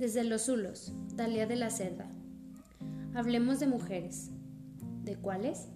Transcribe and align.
Desde 0.00 0.24
los 0.24 0.46
Zulos, 0.46 0.94
Dalia 1.14 1.46
de 1.46 1.56
la 1.56 1.68
Cerda. 1.68 2.10
Hablemos 3.14 3.60
de 3.60 3.66
mujeres. 3.66 4.30
¿De 5.04 5.16
cuáles? 5.16 5.68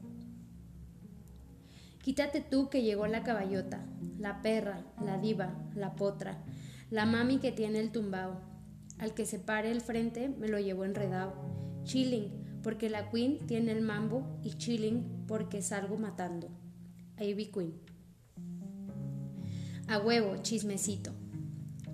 Quítate 2.02 2.40
tú 2.40 2.70
que 2.70 2.82
llegó 2.82 3.06
la 3.06 3.22
caballota, 3.22 3.84
la 4.18 4.40
perra, 4.40 4.82
la 4.98 5.18
diva, 5.18 5.52
la 5.74 5.94
potra, 5.94 6.42
la 6.88 7.04
mami 7.04 7.36
que 7.36 7.52
tiene 7.52 7.80
el 7.80 7.92
tumbao. 7.92 8.40
Al 8.96 9.12
que 9.12 9.26
se 9.26 9.38
pare 9.38 9.70
el 9.70 9.82
frente 9.82 10.30
me 10.30 10.48
lo 10.48 10.58
llevo 10.58 10.86
enredado. 10.86 11.34
Chilling, 11.82 12.30
porque 12.62 12.88
la 12.88 13.10
queen 13.10 13.46
tiene 13.46 13.72
el 13.72 13.82
mambo 13.82 14.38
y 14.42 14.54
chilling 14.54 15.26
porque 15.28 15.60
salgo 15.60 15.98
matando. 15.98 16.48
Ivy 17.20 17.50
Queen. 17.52 17.74
A 19.86 19.98
huevo, 19.98 20.38
chismecito. 20.38 21.12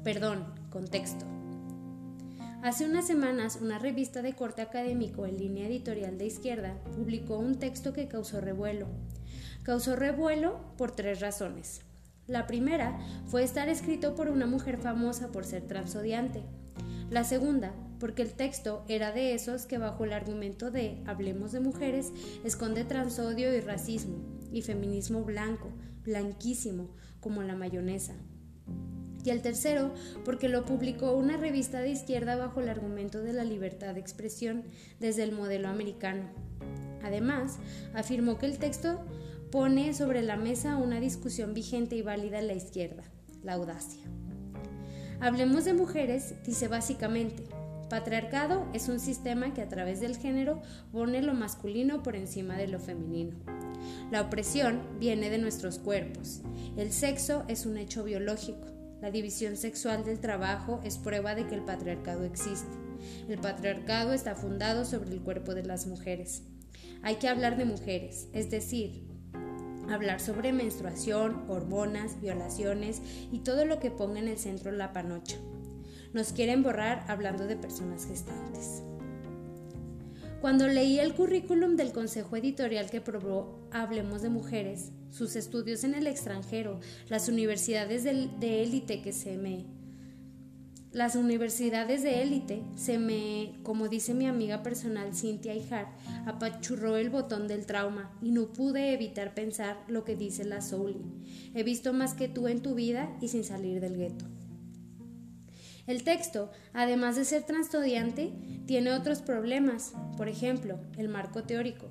Perdón, 0.04 0.44
contexto. 0.70 1.39
Hace 2.62 2.84
unas 2.84 3.06
semanas, 3.06 3.58
una 3.62 3.78
revista 3.78 4.20
de 4.20 4.34
corte 4.34 4.60
académico 4.60 5.24
en 5.24 5.38
línea 5.38 5.66
editorial 5.66 6.18
de 6.18 6.26
izquierda 6.26 6.76
publicó 6.94 7.38
un 7.38 7.58
texto 7.58 7.94
que 7.94 8.06
causó 8.06 8.42
revuelo. 8.42 8.86
Causó 9.62 9.96
revuelo 9.96 10.60
por 10.76 10.90
tres 10.90 11.20
razones. 11.20 11.80
La 12.26 12.46
primera 12.46 12.98
fue 13.28 13.44
estar 13.44 13.70
escrito 13.70 14.14
por 14.14 14.28
una 14.28 14.44
mujer 14.44 14.76
famosa 14.76 15.32
por 15.32 15.46
ser 15.46 15.66
transodiante. 15.66 16.42
La 17.08 17.24
segunda, 17.24 17.72
porque 17.98 18.20
el 18.20 18.34
texto 18.34 18.84
era 18.88 19.10
de 19.10 19.32
esos 19.32 19.64
que 19.64 19.78
bajo 19.78 20.04
el 20.04 20.12
argumento 20.12 20.70
de 20.70 21.02
Hablemos 21.06 21.52
de 21.52 21.60
mujeres 21.60 22.12
esconde 22.44 22.84
transodio 22.84 23.56
y 23.56 23.60
racismo 23.60 24.18
y 24.52 24.60
feminismo 24.60 25.24
blanco, 25.24 25.70
blanquísimo, 26.04 26.90
como 27.20 27.42
la 27.42 27.56
mayonesa 27.56 28.16
y 29.24 29.30
el 29.30 29.42
tercero 29.42 29.92
porque 30.24 30.48
lo 30.48 30.64
publicó 30.64 31.12
una 31.12 31.36
revista 31.36 31.80
de 31.80 31.90
izquierda 31.90 32.36
bajo 32.36 32.60
el 32.60 32.68
argumento 32.68 33.22
de 33.22 33.32
la 33.32 33.44
libertad 33.44 33.94
de 33.94 34.00
expresión 34.00 34.64
desde 34.98 35.22
el 35.22 35.32
modelo 35.32 35.68
americano. 35.68 36.22
Además, 37.02 37.58
afirmó 37.94 38.38
que 38.38 38.46
el 38.46 38.58
texto 38.58 39.00
pone 39.50 39.94
sobre 39.94 40.22
la 40.22 40.36
mesa 40.36 40.76
una 40.76 41.00
discusión 41.00 41.54
vigente 41.54 41.96
y 41.96 42.02
válida 42.02 42.38
en 42.38 42.46
la 42.46 42.54
izquierda, 42.54 43.04
la 43.42 43.54
audacia. 43.54 44.02
Hablemos 45.20 45.64
de 45.64 45.74
mujeres, 45.74 46.34
dice 46.46 46.68
básicamente, 46.68 47.44
patriarcado 47.90 48.66
es 48.72 48.88
un 48.88 49.00
sistema 49.00 49.52
que 49.52 49.60
a 49.60 49.68
través 49.68 50.00
del 50.00 50.16
género 50.16 50.62
pone 50.92 51.20
lo 51.20 51.34
masculino 51.34 52.02
por 52.02 52.16
encima 52.16 52.56
de 52.56 52.68
lo 52.68 52.78
femenino. 52.78 53.36
La 54.10 54.22
opresión 54.22 54.80
viene 54.98 55.28
de 55.28 55.38
nuestros 55.38 55.78
cuerpos. 55.78 56.40
El 56.76 56.92
sexo 56.92 57.44
es 57.48 57.66
un 57.66 57.76
hecho 57.76 58.04
biológico. 58.04 58.79
La 59.00 59.10
división 59.10 59.56
sexual 59.56 60.04
del 60.04 60.20
trabajo 60.20 60.80
es 60.84 60.98
prueba 60.98 61.34
de 61.34 61.46
que 61.46 61.54
el 61.54 61.62
patriarcado 61.62 62.24
existe. 62.24 62.76
El 63.28 63.38
patriarcado 63.38 64.12
está 64.12 64.34
fundado 64.34 64.84
sobre 64.84 65.10
el 65.12 65.22
cuerpo 65.22 65.54
de 65.54 65.64
las 65.64 65.86
mujeres. 65.86 66.42
Hay 67.02 67.16
que 67.16 67.28
hablar 67.28 67.56
de 67.56 67.64
mujeres, 67.64 68.28
es 68.34 68.50
decir, 68.50 69.08
hablar 69.88 70.20
sobre 70.20 70.52
menstruación, 70.52 71.44
hormonas, 71.48 72.20
violaciones 72.20 73.00
y 73.32 73.38
todo 73.38 73.64
lo 73.64 73.80
que 73.80 73.90
ponga 73.90 74.18
en 74.18 74.28
el 74.28 74.38
centro 74.38 74.70
la 74.70 74.92
panocha. 74.92 75.36
Nos 76.12 76.32
quieren 76.32 76.62
borrar 76.62 77.04
hablando 77.08 77.46
de 77.46 77.56
personas 77.56 78.06
gestantes. 78.06 78.82
Cuando 80.40 80.68
leí 80.68 80.98
el 80.98 81.12
currículum 81.12 81.76
del 81.76 81.92
consejo 81.92 82.34
editorial 82.34 82.88
que 82.88 83.02
probó 83.02 83.68
Hablemos 83.72 84.22
de 84.22 84.30
Mujeres, 84.30 84.90
sus 85.10 85.36
estudios 85.36 85.84
en 85.84 85.94
el 85.94 86.06
extranjero, 86.06 86.80
las 87.10 87.28
universidades 87.28 88.04
de 88.04 88.62
élite 88.62 89.02
que 89.02 89.12
se 89.12 89.36
me... 89.36 89.66
Las 90.92 91.14
universidades 91.14 92.02
de 92.02 92.22
élite 92.22 92.62
se 92.74 92.98
me, 92.98 93.60
como 93.62 93.88
dice 93.88 94.14
mi 94.14 94.26
amiga 94.26 94.62
personal 94.62 95.14
Cynthia 95.14 95.54
Ijar, 95.54 95.94
apachurró 96.26 96.96
el 96.96 97.10
botón 97.10 97.46
del 97.46 97.66
trauma 97.66 98.10
y 98.22 98.30
no 98.30 98.50
pude 98.52 98.94
evitar 98.94 99.34
pensar 99.34 99.84
lo 99.88 100.04
que 100.04 100.16
dice 100.16 100.44
la 100.44 100.62
Souli. 100.62 101.04
He 101.54 101.62
visto 101.62 101.92
más 101.92 102.14
que 102.14 102.28
tú 102.28 102.48
en 102.48 102.62
tu 102.62 102.74
vida 102.74 103.14
y 103.20 103.28
sin 103.28 103.44
salir 103.44 103.78
del 103.80 103.98
gueto. 103.98 104.24
El 105.86 106.04
texto, 106.04 106.50
además 106.72 107.16
de 107.16 107.24
ser 107.24 107.44
transtodiante, 107.44 108.32
tiene 108.66 108.92
otros 108.92 109.22
problemas, 109.22 109.92
por 110.16 110.28
ejemplo, 110.28 110.78
el 110.96 111.08
marco 111.08 111.42
teórico. 111.44 111.90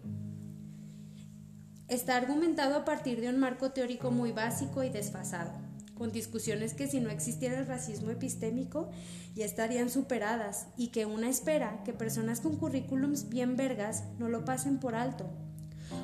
Está 1.88 2.18
argumentado 2.18 2.76
a 2.76 2.86
partir 2.86 3.20
de 3.20 3.30
un 3.30 3.40
marco 3.40 3.72
teórico 3.72 4.12
muy 4.12 4.32
básico 4.32 4.84
y 4.84 4.90
desfasado, 4.90 5.52
con 5.96 6.12
discusiones 6.12 6.74
que 6.74 6.88
si 6.88 7.00
no 7.00 7.10
existiera 7.10 7.60
el 7.60 7.66
racismo 7.66 8.12
epistémico 8.12 8.90
ya 9.36 9.46
estarían 9.46 9.90
superadas 9.90 10.68
y 10.78 10.90
que 10.90 11.06
una 11.06 11.30
espera 11.30 11.82
que 11.84 11.94
personas 11.94 12.42
con 12.42 12.58
currículums 12.58 13.30
bien 13.30 13.58
vergas 13.58 14.04
no 14.20 14.30
lo 14.30 14.46
pasen 14.46 14.80
por 14.80 14.96
alto 14.96 15.30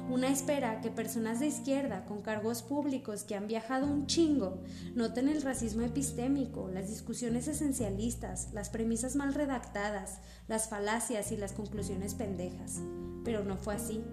una 0.09 0.29
espera 0.29 0.81
que 0.81 0.91
personas 0.91 1.39
de 1.39 1.47
izquierda 1.47 2.05
con 2.05 2.21
cargos 2.21 2.61
públicos 2.61 3.23
que 3.23 3.35
han 3.35 3.47
viajado 3.47 3.87
un 3.87 4.07
chingo 4.07 4.61
noten 4.93 5.29
el 5.29 5.41
racismo 5.41 5.83
epistémico, 5.83 6.69
las 6.69 6.89
discusiones 6.89 7.47
esencialistas, 7.47 8.53
las 8.53 8.69
premisas 8.69 9.15
mal 9.15 9.33
redactadas, 9.33 10.19
las 10.47 10.69
falacias 10.69 11.31
y 11.31 11.37
las 11.37 11.53
conclusiones 11.53 12.13
pendejas. 12.13 12.79
Pero 13.23 13.43
no 13.43 13.57
fue 13.57 13.75
así. 13.75 14.03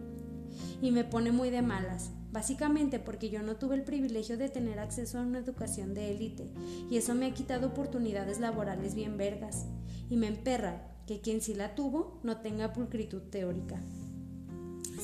Y 0.80 0.90
me 0.90 1.04
pone 1.04 1.32
muy 1.32 1.50
de 1.50 1.62
malas, 1.62 2.10
básicamente 2.30 2.98
porque 2.98 3.30
yo 3.30 3.42
no 3.42 3.56
tuve 3.56 3.74
el 3.74 3.84
privilegio 3.84 4.36
de 4.36 4.48
tener 4.48 4.78
acceso 4.78 5.18
a 5.18 5.22
una 5.22 5.38
educación 5.38 5.94
de 5.94 6.10
élite, 6.10 6.50
y 6.90 6.96
eso 6.96 7.14
me 7.14 7.26
ha 7.26 7.34
quitado 7.34 7.68
oportunidades 7.68 8.40
laborales 8.40 8.94
bien 8.94 9.16
vergas, 9.16 9.66
y 10.10 10.16
me 10.16 10.26
emperra 10.26 10.88
que 11.06 11.20
quien 11.20 11.40
sí 11.40 11.54
la 11.54 11.74
tuvo 11.74 12.20
no 12.22 12.38
tenga 12.38 12.72
pulcritud 12.72 13.22
teórica. 13.22 13.80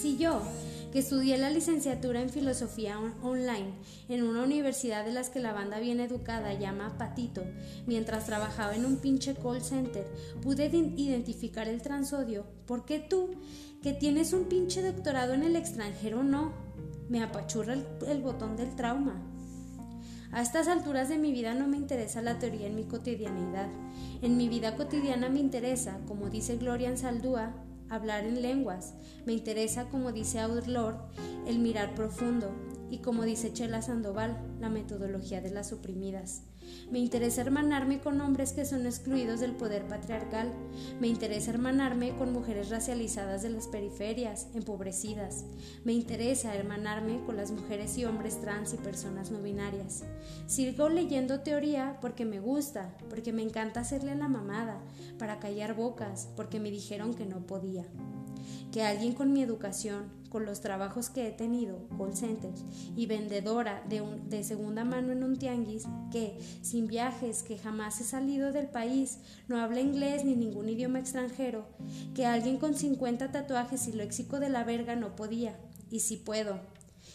Si 0.01 0.17
yo, 0.17 0.43
que 0.93 1.01
estudié 1.01 1.37
la 1.39 1.51
licenciatura 1.51 2.23
en 2.23 2.31
filosofía 2.31 3.01
online 3.21 3.73
en 4.09 4.23
una 4.23 4.45
universidad 4.45 5.05
de 5.05 5.11
las 5.11 5.29
que 5.29 5.41
la 5.41 5.53
banda 5.53 5.81
bien 5.81 5.99
educada 5.99 6.55
llama 6.55 6.97
Patito, 6.99 7.43
mientras 7.85 8.25
trabajaba 8.25 8.77
en 8.77 8.85
un 8.85 8.99
pinche 8.99 9.35
call 9.35 9.61
center, 9.61 10.07
pude 10.41 10.67
identificar 10.67 11.67
el 11.67 11.83
transodio, 11.83 12.47
¿por 12.65 12.85
qué 12.85 13.01
tú, 13.01 13.31
que 13.83 13.93
tienes 13.93 14.33
un 14.33 14.45
pinche 14.45 14.83
doctorado 14.83 15.35
en 15.35 15.43
el 15.43 15.57
extranjero, 15.57 16.23
no? 16.23 16.53
Me 17.09 17.21
apachurra 17.21 17.75
el, 17.75 18.23
botón 18.23 18.55
del 18.55 18.77
trauma. 18.77 19.21
A 20.31 20.43
estas 20.43 20.69
alturas 20.69 21.09
de 21.09 21.19
mi 21.19 21.33
vida 21.33 21.55
no 21.55 21.67
me 21.67 21.77
interesa 21.77 22.23
la 22.23 22.39
teoría 22.39 22.69
en 22.69 22.77
mi 22.77 22.85
cotidianidad. 22.85 23.69
En 24.23 24.37
mi 24.37 24.49
vida 24.49 24.77
cotidiana 24.77 25.29
me 25.29 25.41
interesa, 25.41 25.99
como 26.07 26.31
dice 26.31 26.57
Gloria 26.57 26.97
Saldúa, 26.97 27.65
hablar 27.91 28.25
en 28.25 28.43
lenguas. 28.43 28.95
Me 29.27 29.33
interesa, 29.33 29.89
como 29.89 30.13
dice 30.13 30.41
Lord, 30.67 30.99
el 31.47 31.59
mirar 31.59 31.95
profundo 31.95 32.51
y 32.91 32.99
como 32.99 33.25
dice 33.25 33.53
Chela 33.53 33.83
Sandoval, 33.83 34.39
la 34.61 34.71
metodología 34.71 35.41
de 35.41 35.51
las 35.51 35.73
oprimidas. 35.73 36.43
Me 36.91 36.99
interesa 36.99 37.43
hermanarme 37.43 38.01
con 38.01 38.21
hombres 38.21 38.53
que 38.53 38.65
son 38.65 38.87
excluidos 38.87 39.41
del 39.41 39.53
poder 39.53 39.87
patriarcal. 39.87 40.53
Me 41.01 41.09
interesa 41.09 41.51
hermanarme 41.51 42.17
con 42.17 42.33
mujeres 42.33 42.71
racializadas 42.71 43.43
de 43.43 43.51
las 43.51 43.69
periferias, 43.69 44.49
empobrecidas. 44.55 45.45
Me 45.85 45.93
interesa 45.93 46.55
hermanarme 46.55 47.21
con 47.27 47.37
las 47.37 47.51
mujeres 47.51 47.97
y 47.99 48.05
hombres 48.05 48.41
trans 48.41 48.75
y 48.75 48.77
personas 48.79 49.31
no 49.31 49.41
binarias. 49.41 50.05
Sigo 50.47 50.89
leyendo 50.89 51.41
teoría 51.41 51.99
porque 52.01 52.25
me 52.25 52.41
gusta, 52.41 52.95
porque 53.11 53.33
me 53.33 53.43
encanta 53.43 53.81
hacerle 53.81 54.15
la 54.15 54.29
mamada, 54.29 54.81
para 55.19 55.39
callar 55.39 55.75
bocas, 55.75 56.29
porque 56.37 56.61
me 56.61 56.71
dijeron 56.71 57.15
que 57.15 57.27
no 57.27 57.47
podía. 57.47 57.85
Que 58.73 58.83
alguien 58.83 59.15
con 59.15 59.33
mi 59.33 59.43
educación, 59.43 60.19
con 60.29 60.45
los 60.45 60.61
trabajos 60.61 61.11
que 61.11 61.27
he 61.27 61.31
tenido, 61.31 61.89
call 61.97 62.15
centers, 62.15 62.65
y 62.97 63.07
vendedora 63.07 63.83
de, 63.89 64.45
segunda 64.45 64.85
mano 64.85 65.13
en 65.13 65.25
un 65.25 65.37
tianguis, 65.37 65.85
que, 66.11 66.39
sin 66.63 66.87
viajes, 66.87 67.43
que 67.43 67.59
jamás 67.59 68.01
he 68.01 68.05
salido 68.05 68.53
del 68.53 68.69
país, 68.69 69.19
no 69.49 69.59
habla 69.59 69.81
inglés 69.81 70.25
ni 70.25 70.35
ningún 70.35 70.69
idioma 70.69 70.99
extranjero, 70.99 71.67
que 72.15 72.27
alguien 72.27 72.59
con 72.59 72.75
50 72.75 73.33
tatuajes 73.33 73.89
y 73.89 73.93
léxico 73.93 74.41
de 74.41 74.51
la 74.51 74.65
verga 74.65 74.97
no 74.97 75.17
podía, 75.17 75.59
y 75.91 76.01
si 76.01 76.17
puedo, 76.17 76.61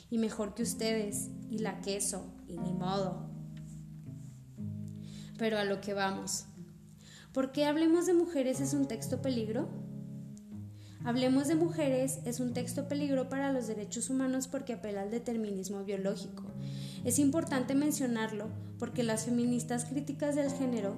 y 0.09 0.17
mejor 0.17 0.53
que 0.55 0.63
ustedes, 0.63 1.29
y 1.49 1.59
la 1.59 1.81
queso, 1.81 2.25
y 2.47 2.57
ni 2.57 2.73
modo. 2.73 3.29
Pero 5.37 5.57
a 5.57 5.63
lo 5.63 5.81
que 5.81 5.93
vamos. 5.93 6.45
¿Por 7.33 7.51
qué 7.51 7.65
hablemos 7.65 8.05
de 8.05 8.13
mujeres 8.13 8.61
es 8.61 8.73
un 8.73 8.87
texto 8.87 9.21
peligro? 9.21 9.67
Hablemos 11.05 11.49
de 11.49 11.55
mujeres 11.55 12.19
es 12.23 12.39
un 12.39 12.53
texto 12.53 12.87
peligro 12.87 13.27
para 13.27 13.51
los 13.51 13.67
derechos 13.67 14.09
humanos 14.09 14.47
porque 14.47 14.71
apela 14.71 15.01
al 15.01 15.11
determinismo 15.11 15.83
biológico. 15.83 16.45
Es 17.03 17.19
importante 17.19 17.75
mencionarlo 17.75 18.47
porque 18.79 19.03
las 19.03 19.25
feministas 19.25 19.83
críticas 19.83 20.35
del 20.35 20.49
género 20.49 20.95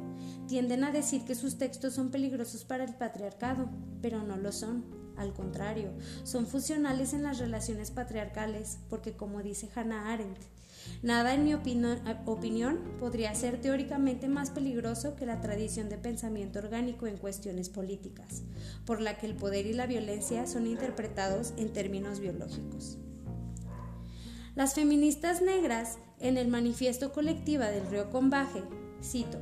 tienden 0.47 0.83
a 0.83 0.91
decir 0.91 1.25
que 1.25 1.33
sus 1.33 1.57
textos 1.57 1.95
son 1.95 2.11
peligrosos 2.11 2.65
para 2.65 2.83
el 2.83 2.93
patriarcado, 2.93 3.67
pero 4.03 4.21
no 4.21 4.37
lo 4.37 4.51
son. 4.51 4.85
al 5.17 5.33
contrario, 5.33 5.91
son 6.23 6.45
funcionales 6.45 7.13
en 7.13 7.23
las 7.23 7.39
relaciones 7.39 7.89
patriarcales, 7.89 8.79
porque 8.89 9.13
como 9.13 9.41
dice 9.41 9.69
Hannah 9.73 10.11
Arendt, 10.11 10.37
Nada, 11.01 11.33
en 11.33 11.43
mi 11.43 11.53
opinión, 11.53 12.79
podría 12.99 13.33
ser 13.35 13.61
teóricamente 13.61 14.27
más 14.27 14.49
peligroso 14.49 15.15
que 15.15 15.25
la 15.25 15.41
tradición 15.41 15.89
de 15.89 15.97
pensamiento 15.97 16.59
orgánico 16.59 17.07
en 17.07 17.17
cuestiones 17.17 17.69
políticas, 17.69 18.43
por 18.85 19.01
la 19.01 19.17
que 19.17 19.27
el 19.27 19.35
poder 19.35 19.65
y 19.65 19.73
la 19.73 19.87
violencia 19.87 20.47
son 20.47 20.67
interpretados 20.67 21.53
en 21.57 21.73
términos 21.73 22.19
biológicos. 22.19 22.97
Las 24.55 24.73
feministas 24.73 25.41
negras, 25.41 25.97
en 26.19 26.37
el 26.37 26.47
manifiesto 26.47 27.11
colectiva 27.11 27.67
del 27.67 27.87
río 27.87 28.09
Combaje, 28.09 28.63
cito, 29.03 29.37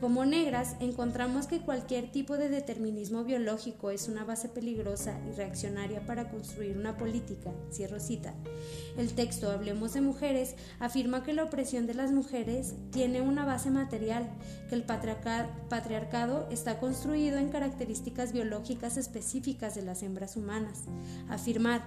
como 0.00 0.24
negras, 0.24 0.76
encontramos 0.78 1.46
que 1.46 1.60
cualquier 1.60 2.12
tipo 2.12 2.36
de 2.36 2.48
determinismo 2.48 3.24
biológico 3.24 3.90
es 3.90 4.08
una 4.08 4.24
base 4.24 4.48
peligrosa 4.48 5.18
y 5.28 5.32
reaccionaria 5.34 6.06
para 6.06 6.30
construir 6.30 6.76
una 6.76 6.96
política. 6.96 7.50
Cierro 7.72 7.98
cita. 7.98 8.34
El 8.96 9.12
texto 9.14 9.50
Hablemos 9.50 9.94
de 9.94 10.00
Mujeres 10.00 10.54
afirma 10.78 11.24
que 11.24 11.34
la 11.34 11.44
opresión 11.44 11.86
de 11.86 11.94
las 11.94 12.12
mujeres 12.12 12.74
tiene 12.90 13.22
una 13.22 13.44
base 13.44 13.70
material, 13.70 14.28
que 14.68 14.76
el 14.76 14.84
patriarcado 14.84 16.46
está 16.50 16.78
construido 16.78 17.38
en 17.38 17.48
características 17.48 18.32
biológicas 18.32 18.96
específicas 18.96 19.74
de 19.74 19.82
las 19.82 20.02
hembras 20.02 20.36
humanas. 20.36 20.84
Afirmar, 21.28 21.82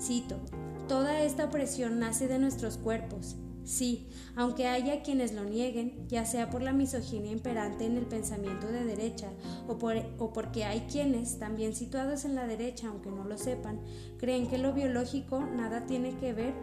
cito, 0.00 0.36
toda 0.86 1.20
esta 1.22 1.46
opresión 1.46 1.98
nace 1.98 2.28
de 2.28 2.38
nuestros 2.38 2.78
cuerpos 2.78 3.36
Sí, 3.66 4.06
aunque 4.36 4.68
haya 4.68 5.02
quienes 5.02 5.34
lo 5.34 5.42
nieguen, 5.42 6.06
ya 6.06 6.24
sea 6.24 6.50
por 6.50 6.62
la 6.62 6.72
misoginia 6.72 7.32
imperante 7.32 7.84
en 7.84 7.96
el 7.96 8.06
pensamiento 8.06 8.68
de 8.68 8.84
derecha 8.84 9.28
o, 9.66 9.76
porque 10.32 10.64
hay 10.64 10.82
quienes, 10.82 11.40
también 11.40 11.74
situados 11.74 12.24
en 12.24 12.36
la 12.36 12.46
derecha, 12.46 12.86
aunque 12.86 13.10
no 13.10 13.24
lo 13.24 13.36
sepan, 13.36 13.80
creen 14.18 14.46
que 14.46 14.58
lo 14.58 14.72
biológico 14.72 15.40
nada 15.40 15.84
tiene 15.84 16.16
que 16.16 16.32
ver 16.32 16.54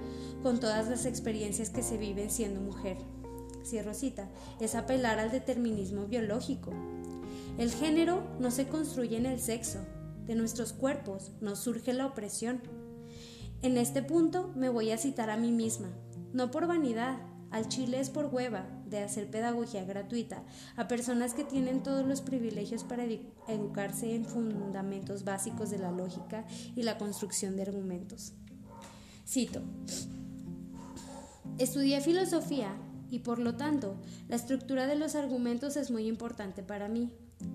con 0.44 0.62
todas 0.62 0.88
las 0.88 1.06
experiencias 1.06 1.70
que 1.70 1.84
se 1.84 1.98
viven 1.98 2.32
siendo 2.32 2.62
mujer. 2.62 2.96
Cierro 3.66 3.94
cita, 3.94 4.30
es 4.62 4.74
apelar 4.74 5.20
al 5.20 5.30
determinismo 5.30 6.06
biológico. 6.06 6.72
El 7.58 7.70
género 7.70 8.24
no 8.40 8.50
se 8.50 8.70
construye 8.70 9.18
en 9.18 9.26
el 9.26 9.42
sexo, 9.42 9.80
de 10.26 10.36
nuestros 10.36 10.72
cuerpos 10.72 11.32
nos 11.42 11.60
surge 11.60 11.92
la 11.92 12.06
opresión. 12.06 12.62
En 13.62 13.76
este 13.76 14.04
punto 14.04 14.54
me 14.56 14.70
voy 14.70 14.92
a 14.92 14.98
citar 14.98 15.30
a 15.30 15.38
mí 15.38 15.52
misma, 15.52 15.90
no 16.34 16.52
por 16.52 16.68
vanidad, 16.68 17.18
al 17.52 17.68
chile 17.68 18.00
es 18.00 18.10
por 18.10 18.34
hueva 18.34 18.66
de 18.88 19.00
hacer 19.00 19.30
pedagogía 19.30 19.86
gratuita 19.86 20.44
a 20.76 20.88
personas 20.88 21.36
que 21.36 21.44
tienen 21.44 21.84
todos 21.84 22.04
los 22.06 22.22
privilegios 22.22 22.84
para 22.84 23.06
educarse 23.48 24.16
en 24.16 24.26
fundamentos 24.26 25.24
básicos 25.24 25.70
de 25.70 25.78
la 25.78 25.92
lógica 25.92 26.46
y 26.76 26.82
la 26.82 26.98
construcción 26.98 27.56
de 27.56 27.62
argumentos. 27.62 28.34
Cito, 29.28 29.62
estudié 31.60 32.02
filosofía 32.02 32.76
y 33.12 33.20
por 33.20 33.38
lo 33.38 33.56
tanto 33.56 33.98
la 34.28 34.36
estructura 34.36 34.88
de 34.88 34.96
los 34.96 35.14
argumentos 35.14 35.78
es 35.78 35.92
muy 35.92 36.08
importante 36.08 36.64
para 36.64 36.90
mí. 36.90 37.12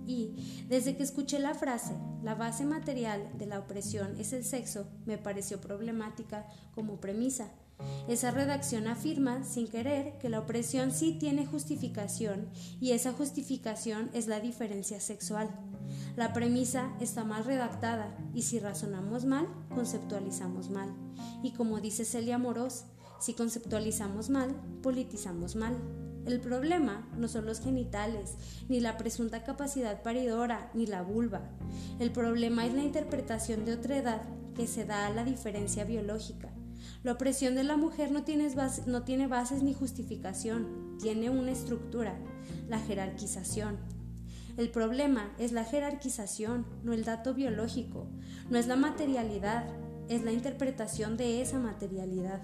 Y 0.06 0.64
desde 0.69 0.96
que 0.96 1.02
escuché 1.02 1.40
la 1.40 1.54
frase, 1.54 1.94
la 2.22 2.36
base 2.36 2.64
material 2.64 3.28
de 3.36 3.46
la 3.46 3.58
opresión 3.58 4.19
es 4.20 4.32
el 4.32 4.44
sexo, 4.44 4.86
me 5.06 5.19
pareció 5.19 5.60
problemática 5.60 6.46
como 6.75 7.00
premisa 7.00 7.50
esa 8.08 8.30
redacción 8.30 8.86
afirma, 8.86 9.44
sin 9.44 9.69
querer, 9.69 10.19
que 10.19 10.28
la 10.28 10.40
opresión 10.40 10.92
sí 10.92 11.16
tiene 11.19 11.46
justificación 11.46 12.48
y 12.80 12.92
esa 12.92 13.12
justificación 13.12 14.10
es 14.14 14.26
la 14.26 14.40
diferencia 14.40 15.00
sexual. 15.00 15.50
La 16.16 16.32
premisa 16.32 16.92
está 17.00 17.25
mal 17.25 17.44
redactada 17.44 18.16
y 18.34 18.42
si 18.42 18.58
razonamos 18.58 19.25
mal, 19.25 19.46
conceptualizamos 19.75 20.70
mal. 20.70 20.94
Y 21.42 21.52
como 21.52 21.80
dice 21.80 22.04
Celia 22.04 22.38
Moros, 22.38 22.84
si 23.20 23.34
conceptualizamos 23.34 24.30
mal, 24.30 24.54
politizamos 24.82 25.54
mal. 25.54 25.76
El 26.26 26.40
problema 26.40 27.08
no 27.16 27.28
son 27.28 27.46
los 27.46 27.60
genitales, 27.60 28.34
ni 28.69 28.80
la 28.80 28.98
presunta 28.98 29.44
capacidad 29.44 30.02
paridora, 30.02 30.70
ni 30.75 30.86
la 30.86 31.02
vulva. 31.02 31.42
El 32.00 32.10
problema 32.10 32.66
es 32.66 32.75
la 32.75 32.82
interpretación 32.82 33.64
de 33.64 33.75
otra 33.75 33.96
edad 33.96 34.22
que 34.54 34.66
se 34.66 34.84
da 34.84 35.06
a 35.06 35.10
la 35.10 35.25
diferencia 35.25 35.84
biológica. 35.84 36.50
La 37.04 37.12
opresión 37.12 37.54
de 37.54 37.62
la 37.62 37.76
mujer 37.76 38.10
no 38.10 38.24
tiene, 38.24 38.48
no 38.86 39.02
tiene 39.04 39.28
bases 39.28 39.62
ni 39.62 39.72
justificación, 39.72 40.96
tiene 40.98 41.30
una 41.30 41.52
estructura, 41.52 42.18
la 42.68 42.80
jerarquización. 42.80 43.78
El 44.56 44.70
problema 44.70 45.32
es 45.38 45.52
la 45.52 45.64
jerarquización, 45.64 46.66
no 46.82 46.92
el 46.92 47.04
dato 47.04 47.34
biológico, 47.34 48.08
no 48.50 48.58
es 48.58 48.66
la 48.66 48.74
materialidad, 48.74 49.64
es 50.08 50.24
la 50.24 50.32
interpretación 50.32 51.16
de 51.16 51.40
esa 51.40 51.60
materialidad. 51.60 52.42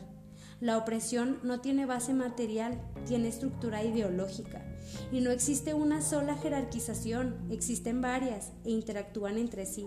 La 0.60 0.78
opresión 0.78 1.40
no 1.42 1.60
tiene 1.60 1.84
base 1.84 2.14
material, 2.14 2.80
tiene 3.06 3.28
estructura 3.28 3.82
ideológica. 3.82 4.62
Y 5.10 5.20
no 5.20 5.30
existe 5.30 5.74
una 5.74 6.00
sola 6.00 6.36
jerarquización, 6.36 7.34
existen 7.50 8.00
varias 8.00 8.52
e 8.64 8.70
interactúan 8.70 9.36
entre 9.36 9.66
sí. 9.66 9.86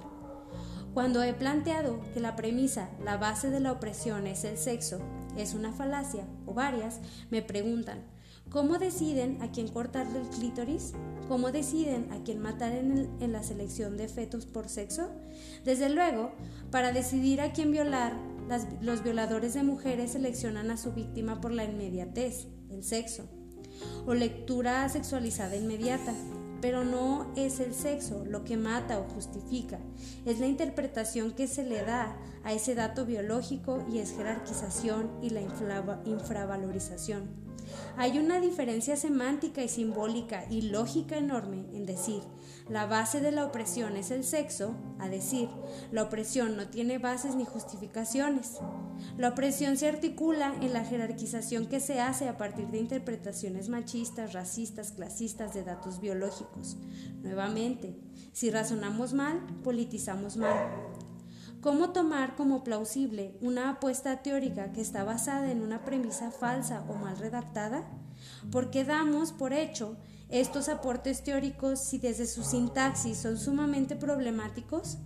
Cuando 0.98 1.22
he 1.22 1.32
planteado 1.32 2.02
que 2.16 2.20
la 2.20 2.36
premisa, 2.36 2.90
la 3.06 3.18
base 3.18 3.52
de 3.52 3.60
la 3.60 3.72
opresión 3.72 4.26
es 4.26 4.44
el 4.44 4.58
sexo, 4.58 4.98
es 5.38 5.54
una 5.54 5.72
falacia 5.72 6.26
o 6.48 6.56
varias, 6.56 7.02
me 7.30 7.44
preguntan, 7.44 8.00
¿cómo 8.50 8.80
deciden 8.80 9.40
a 9.44 9.52
quién 9.52 9.68
cortarle 9.68 10.22
el 10.22 10.28
clítoris? 10.28 10.94
¿Cómo 11.28 11.52
deciden 11.52 12.12
a 12.12 12.24
quién 12.24 12.40
matar 12.40 12.72
en, 12.74 13.32
la 13.32 13.44
selección 13.44 13.96
de 13.96 14.08
fetos 14.08 14.48
por 14.48 14.70
sexo? 14.70 15.12
Desde 15.64 15.92
luego, 15.92 16.32
para 16.72 16.92
decidir 16.92 17.42
a 17.42 17.54
quién 17.54 17.72
violar, 17.72 18.14
los 18.82 19.04
violadores 19.04 19.54
de 19.54 19.62
mujeres 19.62 20.14
seleccionan 20.14 20.72
a 20.72 20.78
su 20.78 20.94
víctima 20.94 21.42
por 21.42 21.52
la 21.52 21.66
inmediatez, 21.66 22.48
el 22.72 22.84
sexo, 22.84 23.30
o 24.08 24.16
lectura 24.16 24.90
sexualizada 24.90 25.58
inmediata, 25.58 26.16
pero 26.62 26.84
no 26.84 27.32
es 27.36 27.60
el 27.60 27.74
sexo 27.74 28.26
lo 28.26 28.44
que 28.44 28.58
mata 28.58 29.00
o 29.00 29.04
justifica, 29.04 29.80
es 30.26 30.40
la 30.40 30.48
interpretación 30.48 31.32
que 31.32 31.48
se 31.48 31.64
le 31.64 31.84
da 31.84 32.18
a 32.44 32.54
ese 32.54 32.76
dato 32.76 33.06
biológico 33.06 33.86
y 33.92 34.00
es 34.00 34.16
jerarquización 34.16 35.12
y 35.22 35.30
la 35.30 35.42
infravalorización. 36.06 37.48
Hay 37.98 38.18
una 38.20 38.40
diferencia 38.40 38.96
semántica 38.96 39.64
y 39.64 39.68
simbólica 39.68 40.46
y 40.50 40.62
lógica 40.62 41.18
enorme 41.18 41.66
en 41.74 41.86
decir 41.86 42.22
la 42.70 42.86
base 42.86 43.22
de 43.22 43.32
la 43.32 43.46
opresión 43.46 43.96
es 43.96 44.12
el 44.12 44.24
sexo, 44.24 44.76
a 45.00 45.08
decir 45.08 45.50
la 45.92 46.04
opresión 46.04 46.58
no 46.58 46.68
tiene 46.68 46.98
bases 46.98 47.36
ni 47.36 47.46
justificaciones. 47.46 48.60
La 49.18 49.30
opresión 49.30 49.78
se 49.78 49.88
articula 49.88 50.54
en 50.62 50.74
la 50.74 50.84
jerarquización 50.84 51.68
que 51.68 51.80
se 51.80 52.02
hace 52.02 52.28
a 52.28 52.38
partir 52.38 52.68
de 52.68 52.80
interpretaciones 52.80 53.70
machistas, 53.70 54.34
racistas, 54.34 54.92
clasistas 54.92 55.54
de 55.54 55.64
datos 55.64 56.02
biológicos. 56.02 56.78
Nuevamente, 57.22 57.96
si 58.34 58.50
razonamos 58.50 59.14
mal, 59.14 59.46
politizamos 59.64 60.36
mal. 60.38 60.58
¿Cómo 61.62 61.90
tomar 61.90 62.36
como 62.36 62.64
plausible 62.64 63.36
una 63.42 63.72
apuesta 63.72 64.22
teórica 64.22 64.72
que 64.74 64.82
está 64.82 65.04
basada 65.04 65.52
en 65.52 65.62
una 65.62 65.84
premisa 65.84 66.32
falsa 66.32 66.84
o 66.88 66.94
mal 66.94 67.18
redactada? 67.18 67.84
¿Por 68.52 68.70
qué 68.70 68.84
damos 68.84 69.32
por 69.32 69.54
hecho 69.54 69.98
estos 70.30 70.70
aportes 70.70 71.24
teóricos 71.24 71.80
si 71.80 71.98
desde 72.00 72.26
su 72.26 72.44
sintaxis 72.44 73.18
son 73.18 73.38
sumamente 73.38 73.96
problemáticos? 73.96 74.98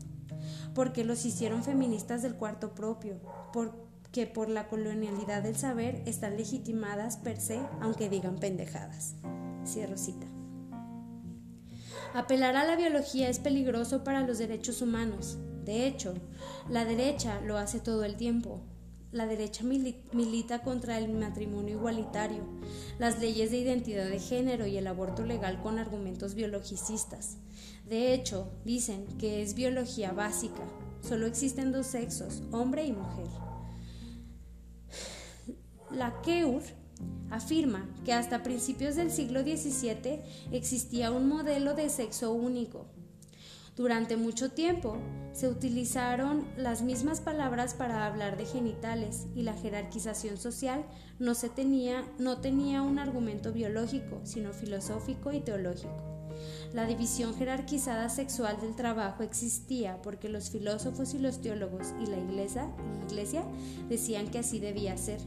Porque 0.74 1.04
los 1.04 1.26
hicieron 1.26 1.64
feministas 1.64 2.22
del 2.22 2.36
cuarto 2.36 2.74
propio, 2.74 3.20
porque 3.54 4.28
por 4.28 4.50
la 4.50 4.68
colonialidad 4.68 5.44
del 5.44 5.58
saber 5.58 6.02
están 6.06 6.38
legitimadas 6.38 7.18
per 7.18 7.40
se, 7.40 7.60
aunque 7.82 8.10
digan 8.10 8.38
pendejadas. 8.38 9.16
Cierro 9.66 9.98
cita. 9.98 10.28
Apelar 12.14 12.56
a 12.56 12.66
la 12.66 12.76
biología 12.76 13.30
es 13.30 13.40
peligroso 13.40 14.04
para 14.04 14.22
los 14.22 14.38
derechos 14.38 14.82
humanos, 14.82 15.38
de 15.64 15.86
hecho, 15.86 16.16
la 16.70 16.86
derecha 16.86 17.40
lo 17.42 17.58
hace 17.58 17.80
todo 17.80 18.04
el 18.04 18.16
tiempo. 18.16 18.62
La 19.12 19.26
derecha 19.26 19.66
milita 19.66 20.62
contra 20.62 20.98
el 20.98 21.10
matrimonio 21.10 21.76
igualitario, 21.76 22.44
las 22.98 23.20
leyes 23.20 23.52
de 23.52 23.58
identidad 23.58 24.08
de 24.08 24.20
género 24.20 24.68
y 24.68 24.78
el 24.78 24.88
aborto 24.88 25.26
legal 25.26 25.62
con 25.62 25.80
argumentos 25.80 26.34
biologicistas. 26.34 27.38
De 27.90 28.14
hecho, 28.14 28.50
dicen 28.64 29.06
que 29.20 29.42
es 29.42 29.54
biología 29.54 30.14
básica. 30.14 30.64
Solo 31.02 31.26
existen 31.26 31.74
dos 31.74 31.88
sexos, 31.88 32.42
hombre 32.52 32.86
y 32.86 32.94
mujer. 32.94 33.28
La 35.92 36.22
KEUR 36.22 36.62
afirma 37.30 37.90
que 38.06 38.14
hasta 38.14 38.44
principios 38.44 38.96
del 38.96 39.12
siglo 39.12 39.42
XVII 39.42 40.22
existía 40.54 41.12
un 41.12 41.28
modelo 41.28 41.74
de 41.74 41.90
sexo 41.90 42.32
único, 42.32 42.86
durante 43.82 44.16
mucho 44.16 44.52
tiempo 44.52 44.96
se 45.34 45.48
utilizaron 45.48 46.46
las 46.56 46.84
mismas 46.84 47.20
palabras 47.20 47.74
para 47.74 48.06
hablar 48.06 48.38
de 48.38 48.46
genitales 48.46 49.26
y 49.34 49.42
la 49.42 49.54
jerarquización 49.54 50.38
social 50.38 50.86
no, 51.18 51.34
se 51.34 51.50
tenía, 51.50 52.06
no 52.20 52.38
tenía 52.42 52.84
un 52.84 53.00
argumento 53.00 53.52
biológico, 53.52 54.22
sino 54.24 54.54
filosófico 54.54 55.32
y 55.32 55.40
teológico. 55.40 56.30
La 56.74 56.86
división 56.86 57.34
jerarquizada 57.36 58.10
sexual 58.10 58.62
del 58.62 58.76
trabajo 58.76 59.24
existía 59.24 60.00
porque 60.04 60.30
los 60.30 60.52
filósofos 60.52 61.16
y 61.16 61.18
los 61.18 61.42
teólogos 61.42 61.88
y 62.00 62.06
la 62.06 62.20
iglesia, 62.20 62.70
iglesia 63.10 63.44
decían 63.90 64.28
que 64.30 64.38
así 64.38 64.60
debía 64.60 64.96
ser. 64.96 65.22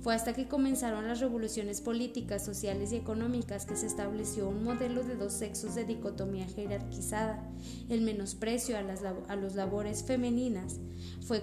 Fue 0.00 0.14
hasta 0.14 0.32
que 0.32 0.46
comenzaron 0.46 1.08
las 1.08 1.20
revoluciones 1.20 1.80
políticas, 1.80 2.44
sociales 2.44 2.92
y 2.92 2.96
económicas 2.96 3.66
que 3.66 3.76
se 3.76 3.86
estableció 3.86 4.48
un 4.48 4.62
modelo 4.62 5.02
de 5.02 5.16
dos 5.16 5.32
sexos 5.32 5.74
de 5.74 5.84
dicotomía 5.84 6.46
jerarquizada. 6.46 7.42
El 7.88 8.02
menosprecio 8.02 8.78
a 8.78 8.82
las 8.82 9.02
a 9.02 9.36
los 9.36 9.54
labores 9.54 10.04
femeninas 10.04 10.78
fue 11.20 11.42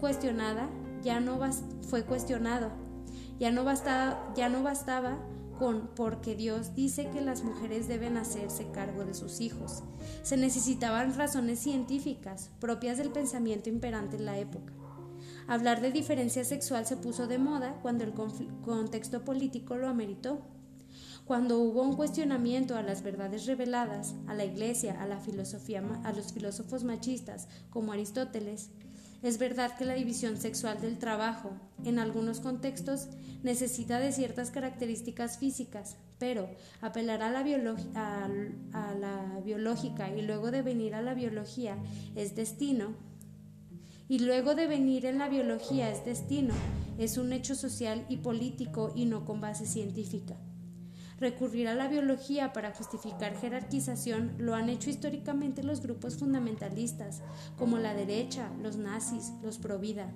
cuestionada, 0.00 0.68
ya 1.02 1.20
no 1.20 1.38
fue 1.88 2.04
cuestionado. 2.04 2.70
Ya 3.38 3.52
no 3.52 3.64
bastaba, 3.64 4.32
ya 4.34 4.48
no 4.48 4.62
bastaba 4.62 5.18
con 5.58 5.88
porque 5.94 6.34
Dios 6.34 6.74
dice 6.74 7.08
que 7.10 7.20
las 7.20 7.44
mujeres 7.44 7.88
deben 7.88 8.16
hacerse 8.16 8.70
cargo 8.72 9.04
de 9.04 9.14
sus 9.14 9.40
hijos. 9.40 9.82
Se 10.22 10.36
necesitaban 10.36 11.14
razones 11.14 11.60
científicas 11.60 12.50
propias 12.60 12.98
del 12.98 13.10
pensamiento 13.10 13.68
imperante 13.68 14.16
en 14.16 14.26
la 14.26 14.38
época. 14.38 14.72
Hablar 15.48 15.80
de 15.80 15.92
diferencia 15.92 16.44
sexual 16.44 16.86
se 16.86 16.96
puso 16.96 17.28
de 17.28 17.38
moda 17.38 17.78
cuando 17.80 18.02
el 18.02 18.12
contexto 18.12 19.24
político 19.24 19.76
lo 19.76 19.88
ameritó. 19.88 20.42
Cuando 21.24 21.58
hubo 21.58 21.82
un 21.82 21.94
cuestionamiento 21.94 22.76
a 22.76 22.82
las 22.82 23.02
verdades 23.02 23.46
reveladas, 23.46 24.14
a 24.26 24.34
la 24.34 24.44
iglesia, 24.44 25.00
a 25.00 25.06
la 25.06 25.20
filosofía, 25.20 25.82
a 26.04 26.12
los 26.12 26.32
filósofos 26.32 26.82
machistas 26.82 27.48
como 27.70 27.92
Aristóteles, 27.92 28.70
es 29.22 29.38
verdad 29.38 29.76
que 29.76 29.84
la 29.84 29.94
división 29.94 30.36
sexual 30.36 30.80
del 30.80 30.98
trabajo, 30.98 31.50
en 31.84 31.98
algunos 31.98 32.40
contextos, 32.40 33.08
necesita 33.42 33.98
de 33.98 34.12
ciertas 34.12 34.50
características 34.50 35.38
físicas, 35.38 35.96
pero 36.18 36.48
apelar 36.80 37.22
a 37.22 37.30
la, 37.30 37.40
a 38.72 38.94
la 38.94 39.40
biológica 39.44 40.10
y 40.10 40.22
luego 40.22 40.50
de 40.50 40.62
venir 40.62 40.94
a 40.94 41.02
la 41.02 41.14
biología 41.14 41.76
es 42.14 42.36
destino 42.36 42.94
y 44.08 44.20
luego 44.20 44.54
de 44.54 44.66
venir 44.66 45.06
en 45.06 45.18
la 45.18 45.28
biología 45.28 45.90
es 45.90 46.04
destino, 46.04 46.54
es 46.98 47.18
un 47.18 47.32
hecho 47.32 47.54
social 47.54 48.06
y 48.08 48.18
político 48.18 48.92
y 48.94 49.04
no 49.06 49.24
con 49.24 49.40
base 49.40 49.66
científica. 49.66 50.36
Recurrir 51.18 51.66
a 51.68 51.74
la 51.74 51.88
biología 51.88 52.52
para 52.52 52.72
justificar 52.72 53.36
jerarquización 53.36 54.34
lo 54.38 54.54
han 54.54 54.68
hecho 54.68 54.90
históricamente 54.90 55.62
los 55.62 55.80
grupos 55.80 56.16
fundamentalistas, 56.16 57.22
como 57.56 57.78
la 57.78 57.94
derecha, 57.94 58.50
los 58.62 58.76
nazis, 58.76 59.32
los 59.42 59.58
provida. 59.58 60.14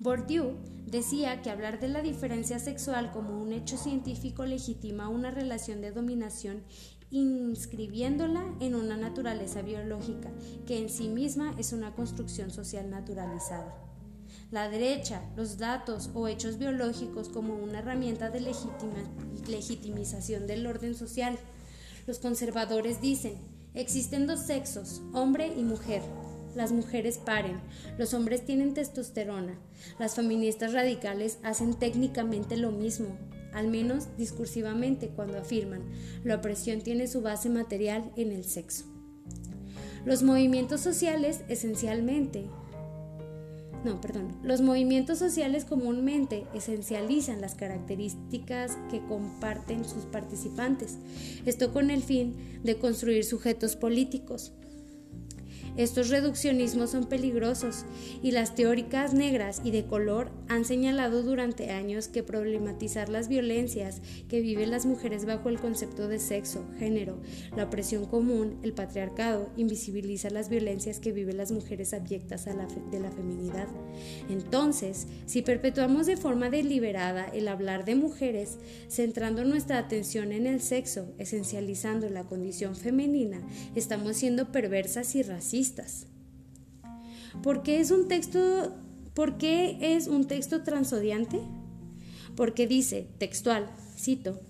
Bourdieu 0.00 0.56
decía 0.86 1.40
que 1.42 1.50
hablar 1.50 1.78
de 1.78 1.88
la 1.88 2.02
diferencia 2.02 2.58
sexual 2.58 3.12
como 3.12 3.40
un 3.40 3.52
hecho 3.52 3.76
científico 3.76 4.44
legitima 4.44 5.08
una 5.08 5.30
relación 5.30 5.80
de 5.82 5.92
dominación 5.92 6.64
inscribiéndola 7.10 8.44
en 8.60 8.74
una 8.74 8.96
naturaleza 8.96 9.62
biológica, 9.62 10.30
que 10.66 10.78
en 10.78 10.88
sí 10.88 11.08
misma 11.08 11.54
es 11.58 11.72
una 11.72 11.94
construcción 11.94 12.50
social 12.50 12.88
naturalizada. 12.90 13.74
La 14.50 14.68
derecha, 14.68 15.22
los 15.36 15.58
datos 15.58 16.10
o 16.14 16.26
hechos 16.26 16.58
biológicos 16.58 17.28
como 17.28 17.54
una 17.54 17.78
herramienta 17.78 18.30
de 18.30 18.40
legitimización 19.48 20.46
del 20.46 20.66
orden 20.66 20.94
social. 20.94 21.38
Los 22.06 22.18
conservadores 22.18 23.00
dicen, 23.00 23.34
existen 23.74 24.26
dos 24.26 24.40
sexos, 24.40 25.02
hombre 25.12 25.52
y 25.56 25.62
mujer. 25.62 26.02
Las 26.56 26.72
mujeres 26.72 27.18
paren, 27.18 27.60
los 27.96 28.12
hombres 28.12 28.44
tienen 28.44 28.74
testosterona. 28.74 29.56
Las 30.00 30.16
feministas 30.16 30.72
radicales 30.72 31.38
hacen 31.44 31.74
técnicamente 31.74 32.56
lo 32.56 32.72
mismo, 32.72 33.16
al 33.52 33.68
menos 33.68 34.08
discursivamente 34.16 35.08
cuando 35.08 35.38
afirman, 35.38 35.82
la 36.24 36.36
opresión 36.36 36.80
tiene 36.80 37.06
su 37.06 37.20
base 37.20 37.48
material 37.48 38.12
en 38.16 38.32
el 38.32 38.44
sexo. 38.44 38.84
Los 40.04 40.22
movimientos 40.22 40.80
sociales 40.80 41.42
esencialmente 41.48 42.46
no, 43.84 43.98
perdón. 44.00 44.36
Los 44.42 44.60
movimientos 44.60 45.18
sociales 45.18 45.64
comúnmente 45.64 46.46
esencializan 46.54 47.40
las 47.40 47.54
características 47.54 48.76
que 48.90 49.02
comparten 49.06 49.86
sus 49.86 50.04
participantes, 50.04 50.98
esto 51.46 51.72
con 51.72 51.90
el 51.90 52.02
fin 52.02 52.60
de 52.62 52.78
construir 52.78 53.24
sujetos 53.24 53.76
políticos. 53.76 54.52
Estos 55.80 56.10
reduccionismos 56.10 56.90
son 56.90 57.06
peligrosos 57.06 57.86
y 58.22 58.32
las 58.32 58.54
teóricas 58.54 59.14
negras 59.14 59.62
y 59.64 59.70
de 59.70 59.86
color 59.86 60.30
han 60.46 60.66
señalado 60.66 61.22
durante 61.22 61.70
años 61.70 62.06
que 62.06 62.22
problematizar 62.22 63.08
las 63.08 63.28
violencias 63.28 64.02
que 64.28 64.42
viven 64.42 64.70
las 64.70 64.84
mujeres 64.84 65.24
bajo 65.24 65.48
el 65.48 65.58
concepto 65.58 66.06
de 66.06 66.18
sexo, 66.18 66.66
género, 66.78 67.18
la 67.56 67.64
opresión 67.64 68.04
común, 68.04 68.58
el 68.62 68.74
patriarcado, 68.74 69.48
invisibiliza 69.56 70.28
las 70.28 70.50
violencias 70.50 71.00
que 71.00 71.12
viven 71.12 71.38
las 71.38 71.50
mujeres 71.50 71.94
abyectas 71.94 72.44
de 72.44 73.00
la 73.00 73.10
feminidad. 73.10 73.68
Entonces, 74.28 75.06
si 75.24 75.40
perpetuamos 75.40 76.04
de 76.04 76.18
forma 76.18 76.50
deliberada 76.50 77.24
el 77.24 77.48
hablar 77.48 77.86
de 77.86 77.94
mujeres, 77.94 78.58
centrando 78.90 79.46
nuestra 79.46 79.78
atención 79.78 80.32
en 80.32 80.46
el 80.46 80.60
sexo, 80.60 81.14
esencializando 81.16 82.10
la 82.10 82.24
condición 82.24 82.76
femenina, 82.76 83.40
estamos 83.74 84.18
siendo 84.18 84.52
perversas 84.52 85.14
y 85.14 85.22
racistas 85.22 85.69
¿Por 87.42 87.62
qué 87.62 87.80
es 87.80 87.90
un 87.90 88.08
texto, 88.08 88.74
por 89.14 89.38
qué 89.38 89.78
es 89.80 90.08
un 90.08 90.26
texto 90.26 90.62
transodiante? 90.62 91.40
Porque 92.36 92.66
dice, 92.66 93.08
textual, 93.18 93.70
cito, 93.96 94.40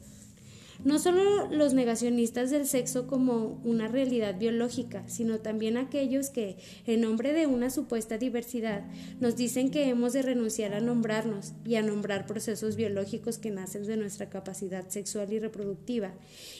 no 0.82 0.98
solo 0.98 1.48
los 1.50 1.74
negacionistas 1.74 2.50
del 2.50 2.66
sexo 2.66 3.06
como 3.06 3.60
una 3.64 3.86
realidad 3.86 4.38
biológica, 4.38 5.06
sino 5.08 5.38
también 5.38 5.76
aquellos 5.76 6.30
que, 6.30 6.56
en 6.86 7.02
nombre 7.02 7.34
de 7.34 7.46
una 7.46 7.68
supuesta 7.68 8.16
diversidad, 8.16 8.84
nos 9.20 9.36
dicen 9.36 9.70
que 9.70 9.88
hemos 9.88 10.14
de 10.14 10.22
renunciar 10.22 10.72
a 10.72 10.80
nombrarnos 10.80 11.52
y 11.66 11.74
a 11.74 11.82
nombrar 11.82 12.26
procesos 12.26 12.76
biológicos 12.76 13.36
que 13.36 13.50
nacen 13.50 13.86
de 13.86 13.98
nuestra 13.98 14.30
capacidad 14.30 14.88
sexual 14.88 15.30
y 15.32 15.38
reproductiva 15.38 16.14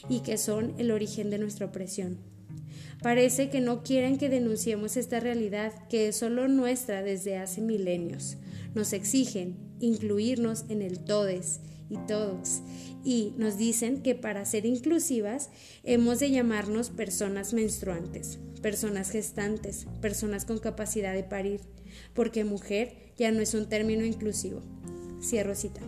y 0.07 0.19
que 0.19 0.37
son 0.37 0.75
el 0.77 0.91
origen 0.91 1.31
de 1.31 1.39
nuestra 1.39 1.65
opresión. 1.65 2.30
Parece 3.01 3.49
que 3.49 3.61
no 3.61 3.83
quieren 3.83 4.17
que 4.17 4.29
denunciemos 4.29 4.95
esta 4.95 5.19
realidad 5.19 5.73
que 5.89 6.07
es 6.09 6.17
solo 6.17 6.47
nuestra 6.47 7.01
desde 7.01 7.37
hace 7.37 7.61
milenios. 7.61 8.37
Nos 8.75 8.93
exigen 8.93 9.57
incluirnos 9.79 10.65
en 10.69 10.81
el 10.81 10.99
todes 10.99 11.61
y 11.89 11.97
todos 12.07 12.61
y 13.03 13.33
nos 13.37 13.57
dicen 13.57 14.01
que 14.01 14.15
para 14.15 14.45
ser 14.45 14.65
inclusivas 14.65 15.49
hemos 15.83 16.19
de 16.19 16.31
llamarnos 16.31 16.89
personas 16.89 17.53
menstruantes, 17.53 18.39
personas 18.61 19.09
gestantes, 19.09 19.87
personas 20.01 20.45
con 20.45 20.59
capacidad 20.59 21.13
de 21.13 21.23
parir, 21.23 21.61
porque 22.13 22.43
mujer 22.43 23.13
ya 23.17 23.31
no 23.31 23.41
es 23.41 23.53
un 23.53 23.67
término 23.67 24.05
inclusivo. 24.05 24.61
Cierro 25.21 25.55
cita. 25.55 25.81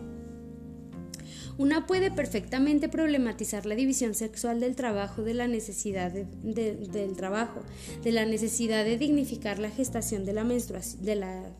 Una 1.56 1.86
puede 1.86 2.10
perfectamente 2.10 2.88
problematizar 2.88 3.64
la 3.64 3.76
división 3.76 4.14
sexual 4.14 4.58
del 4.58 4.74
trabajo 4.74 5.22
de 5.22 5.34
la 5.34 5.46
necesidad 5.46 6.10
del 6.10 7.16
trabajo, 7.16 7.62
de 8.02 8.12
la 8.12 8.24
necesidad 8.24 8.84
de 8.84 8.98
dignificar 8.98 9.60
la 9.60 9.70
gestación 9.70 10.24
de 10.24 10.32
la 10.32 10.42
menstruación, 10.44 11.04
de 11.04 11.14
la 11.14 11.54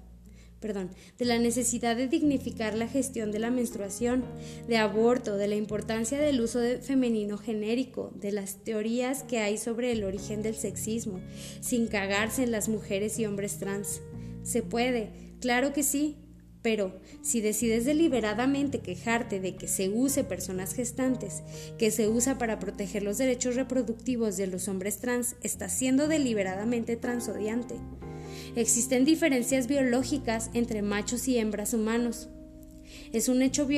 perdón, 0.64 0.88
de 1.18 1.26
la 1.26 1.38
necesidad 1.38 1.94
de 1.94 2.08
dignificar 2.08 2.74
la 2.74 2.88
gestión 2.88 3.30
de 3.32 3.38
la 3.38 3.50
menstruación, 3.50 4.24
de 4.66 4.78
aborto, 4.78 5.36
de 5.36 5.46
la 5.46 5.56
importancia 5.56 6.18
del 6.18 6.40
uso 6.40 6.58
de 6.58 6.78
femenino 6.78 7.36
genérico, 7.36 8.10
de 8.14 8.32
las 8.32 8.64
teorías 8.64 9.24
que 9.24 9.40
hay 9.40 9.58
sobre 9.58 9.92
el 9.92 10.04
origen 10.04 10.42
del 10.42 10.54
sexismo, 10.54 11.20
sin 11.60 11.86
cagarse 11.86 12.44
en 12.44 12.50
las 12.50 12.70
mujeres 12.70 13.18
y 13.18 13.26
hombres 13.26 13.58
trans. 13.58 14.00
Se 14.42 14.62
puede, 14.62 15.10
claro 15.38 15.74
que 15.74 15.82
sí, 15.82 16.16
pero 16.64 16.98
si 17.20 17.42
decides 17.42 17.84
deliberadamente 17.84 18.80
quejarte 18.80 19.38
de 19.38 19.54
que 19.54 19.68
se 19.68 19.90
use 19.90 20.24
personas 20.24 20.72
gestantes, 20.72 21.42
que 21.76 21.90
se 21.90 22.08
usa 22.08 22.38
para 22.38 22.58
proteger 22.58 23.02
los 23.02 23.18
derechos 23.18 23.54
reproductivos 23.54 24.38
de 24.38 24.46
los 24.46 24.66
hombres 24.66 24.96
trans, 24.96 25.36
estás 25.42 25.74
siendo 25.74 26.08
deliberadamente 26.08 26.96
transodiante. 26.96 27.74
Existen 28.56 29.04
diferencias 29.04 29.66
biológicas 29.66 30.48
entre 30.54 30.80
machos 30.80 31.28
y 31.28 31.36
hembras 31.36 31.74
humanos. 31.74 32.30
Es 33.12 33.28
un 33.28 33.42
hecho, 33.42 33.68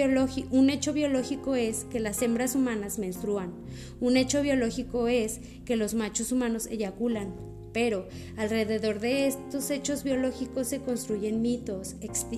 un 0.52 0.70
hecho 0.70 0.92
biológico 0.92 1.56
es 1.56 1.86
que 1.90 1.98
las 1.98 2.22
hembras 2.22 2.54
humanas 2.54 3.00
menstruan. 3.00 3.52
Un 3.98 4.16
hecho 4.16 4.42
biológico 4.42 5.08
es 5.08 5.40
que 5.64 5.74
los 5.74 5.94
machos 5.94 6.30
humanos 6.30 6.68
eyaculan 6.68 7.55
pero 7.76 8.09
alrededor 8.38 9.00
de 9.00 9.26
estos 9.26 9.71
hechos 9.71 10.02
biológicos 10.02 10.68
se 10.68 10.80
construyen 10.80 11.42
mitos, 11.42 11.97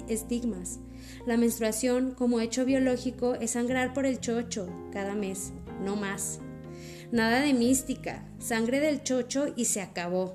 estigmas. 0.09 0.81
La 1.29 1.37
menstruación 1.37 2.11
como 2.11 2.41
hecho 2.41 2.65
biológico 2.65 3.37
es 3.37 3.53
sangrar 3.53 3.95
por 3.95 4.05
el 4.05 4.19
chocho 4.19 4.69
cada 4.93 5.15
mes, 5.15 5.53
no 5.85 5.95
más. 5.95 6.41
Nada 7.13 7.41
de 7.41 7.55
mística, 7.55 8.29
sangre 8.41 8.81
del 8.81 9.05
chocho 9.05 9.55
y 9.55 9.67
se 9.67 9.81
acabó. 9.81 10.35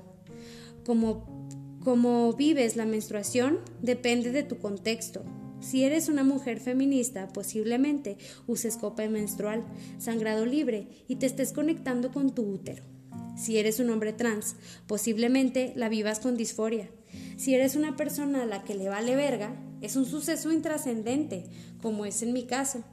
Como, 0.86 1.50
como 1.84 2.32
vives 2.32 2.74
la 2.74 2.86
menstruación 2.86 3.58
depende 3.82 4.32
de 4.32 4.42
tu 4.42 4.56
contexto. 4.56 5.22
Si 5.60 5.84
eres 5.84 6.08
una 6.08 6.24
mujer 6.24 6.60
feminista, 6.60 7.28
posiblemente 7.28 8.16
uses 8.46 8.78
copa 8.78 9.06
menstrual, 9.06 9.66
sangrado 9.98 10.46
libre 10.46 10.88
y 11.08 11.16
te 11.16 11.26
estés 11.26 11.52
conectando 11.52 12.10
con 12.10 12.34
tu 12.34 12.40
útero. 12.50 12.94
Si 13.36 13.58
eres 13.58 13.80
un 13.80 13.90
hombre 13.90 14.12
trans, 14.12 14.56
posiblemente 14.86 15.72
la 15.76 15.88
vivas 15.88 16.20
con 16.20 16.36
disforia. 16.36 16.88
Si 17.36 17.54
eres 17.54 17.76
una 17.76 17.96
persona 17.96 18.42
a 18.42 18.46
la 18.46 18.64
que 18.64 18.74
le 18.74 18.88
vale 18.88 19.16
verga, 19.16 19.56
es 19.80 19.96
un 19.96 20.06
suceso 20.06 20.52
intrascendente, 20.52 21.46
como 21.82 22.06
es 22.06 22.22
en 22.22 22.32
mi 22.32 22.44
caso, 22.44 22.84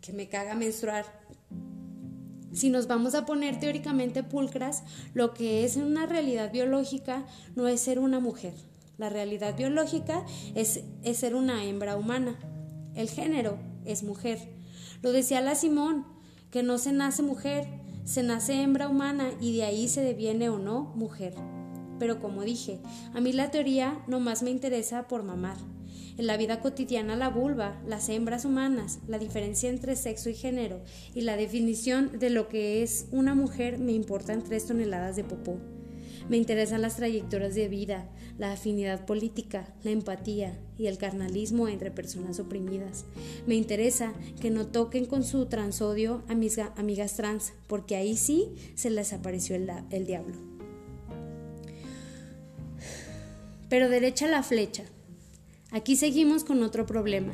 que 0.00 0.12
me 0.12 0.28
caga 0.28 0.54
menstruar. 0.54 1.04
Si 2.52 2.70
nos 2.70 2.86
vamos 2.86 3.14
a 3.14 3.24
poner 3.24 3.58
teóricamente 3.58 4.22
pulcras, 4.22 4.82
lo 5.14 5.32
que 5.34 5.64
es 5.64 5.76
una 5.76 6.06
realidad 6.06 6.52
biológica 6.52 7.26
no 7.54 7.66
es 7.66 7.80
ser 7.80 7.98
una 7.98 8.20
mujer, 8.20 8.54
la 8.98 9.08
realidad 9.08 9.56
biológica 9.56 10.24
es, 10.54 10.80
ser 11.14 11.34
una 11.34 11.64
hembra 11.64 11.96
humana. 11.96 12.38
El 12.94 13.08
género 13.08 13.58
es 13.84 14.02
mujer. 14.02 14.38
Lo 15.02 15.12
decía 15.12 15.40
la 15.40 15.54
Simón, 15.54 16.06
que 16.50 16.62
no 16.62 16.78
se 16.78 16.92
nace 16.92 17.22
mujer, 17.22 17.66
se 18.04 18.22
nace 18.22 18.60
hembra 18.62 18.88
humana 18.88 19.30
y 19.40 19.56
de 19.56 19.64
ahí 19.64 19.88
se 19.88 20.02
deviene 20.02 20.48
o 20.48 20.58
no 20.58 20.92
mujer. 20.94 21.34
Pero 21.98 22.20
como 22.20 22.42
dije, 22.42 22.80
a 23.14 23.20
mí 23.20 23.32
la 23.32 23.50
teoría 23.50 24.02
no 24.08 24.20
más 24.20 24.42
me 24.42 24.50
interesa 24.50 25.06
por 25.08 25.22
mamar. 25.22 25.56
En 26.18 26.26
la 26.26 26.36
vida 26.36 26.60
cotidiana 26.60 27.16
la 27.16 27.30
vulva, 27.30 27.80
las 27.86 28.08
hembras 28.08 28.44
humanas, 28.44 28.98
la 29.06 29.18
diferencia 29.18 29.70
entre 29.70 29.96
sexo 29.96 30.28
y 30.28 30.34
género 30.34 30.82
y 31.14 31.22
la 31.22 31.36
definición 31.36 32.18
de 32.18 32.30
lo 32.30 32.48
que 32.48 32.82
es 32.82 33.06
una 33.12 33.34
mujer 33.34 33.78
me 33.78 33.92
importan 33.92 34.42
tres 34.42 34.66
toneladas 34.66 35.16
de 35.16 35.24
popó. 35.24 35.58
Me 36.28 36.36
interesan 36.36 36.82
las 36.82 36.96
trayectorias 36.96 37.54
de 37.54 37.68
vida, 37.68 38.08
la 38.38 38.52
afinidad 38.52 39.04
política, 39.04 39.74
la 39.82 39.90
empatía 39.90 40.58
y 40.78 40.86
el 40.86 40.98
carnalismo 40.98 41.68
entre 41.68 41.90
personas 41.90 42.38
oprimidas. 42.40 43.04
Me 43.46 43.54
interesa 43.54 44.12
que 44.40 44.50
no 44.50 44.66
toquen 44.66 45.06
con 45.06 45.24
su 45.24 45.46
transodio 45.46 46.22
a 46.28 46.34
mis 46.34 46.58
amigas 46.58 47.14
trans, 47.14 47.52
porque 47.66 47.96
ahí 47.96 48.16
sí 48.16 48.48
se 48.74 48.90
les 48.90 49.12
apareció 49.12 49.56
el, 49.56 49.70
el 49.90 50.06
diablo. 50.06 50.34
Pero 53.68 53.88
derecha 53.88 54.26
la 54.26 54.42
flecha. 54.42 54.84
Aquí 55.70 55.96
seguimos 55.96 56.44
con 56.44 56.62
otro 56.62 56.84
problema, 56.84 57.32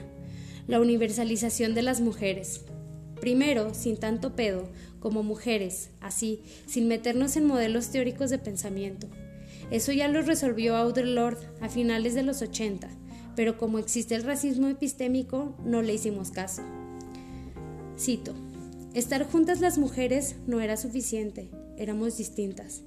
la 0.69 0.81
universalización 0.81 1.75
de 1.75 1.83
las 1.83 2.01
mujeres. 2.01 2.61
Primero, 3.21 3.75
sin 3.75 3.97
tanto 3.97 4.35
pedo, 4.35 4.69
como 5.01 5.23
mujeres, 5.23 5.91
así, 6.01 6.43
sin 6.67 6.89
meternos 6.89 7.37
en 7.37 7.47
modelos 7.47 7.89
teóricos 7.91 8.31
de 8.31 8.39
pensamiento. 8.39 9.09
Eso 9.71 9.93
ya 9.93 10.09
lo 10.09 10.23
resolvió 10.23 10.77
Audre 10.77 11.07
Lorde 11.07 11.47
a 11.61 11.69
finales 11.69 12.15
de 12.15 12.23
los 12.23 12.43
80, 12.43 12.89
pero 13.37 13.59
como 13.59 13.79
existe 13.79 14.15
el 14.15 14.25
racismo 14.25 14.69
epistémico, 14.69 15.55
no 15.65 15.83
le 15.83 15.95
hicimos 15.95 16.31
caso. 16.31 16.63
Cito, 17.99 18.35
estar 18.95 19.25
juntas 19.31 19.61
las 19.61 19.77
mujeres 19.79 20.37
no 20.47 20.61
era 20.61 20.77
suficiente, 20.77 21.51
éramos 21.77 22.17
distintas. 22.17 22.83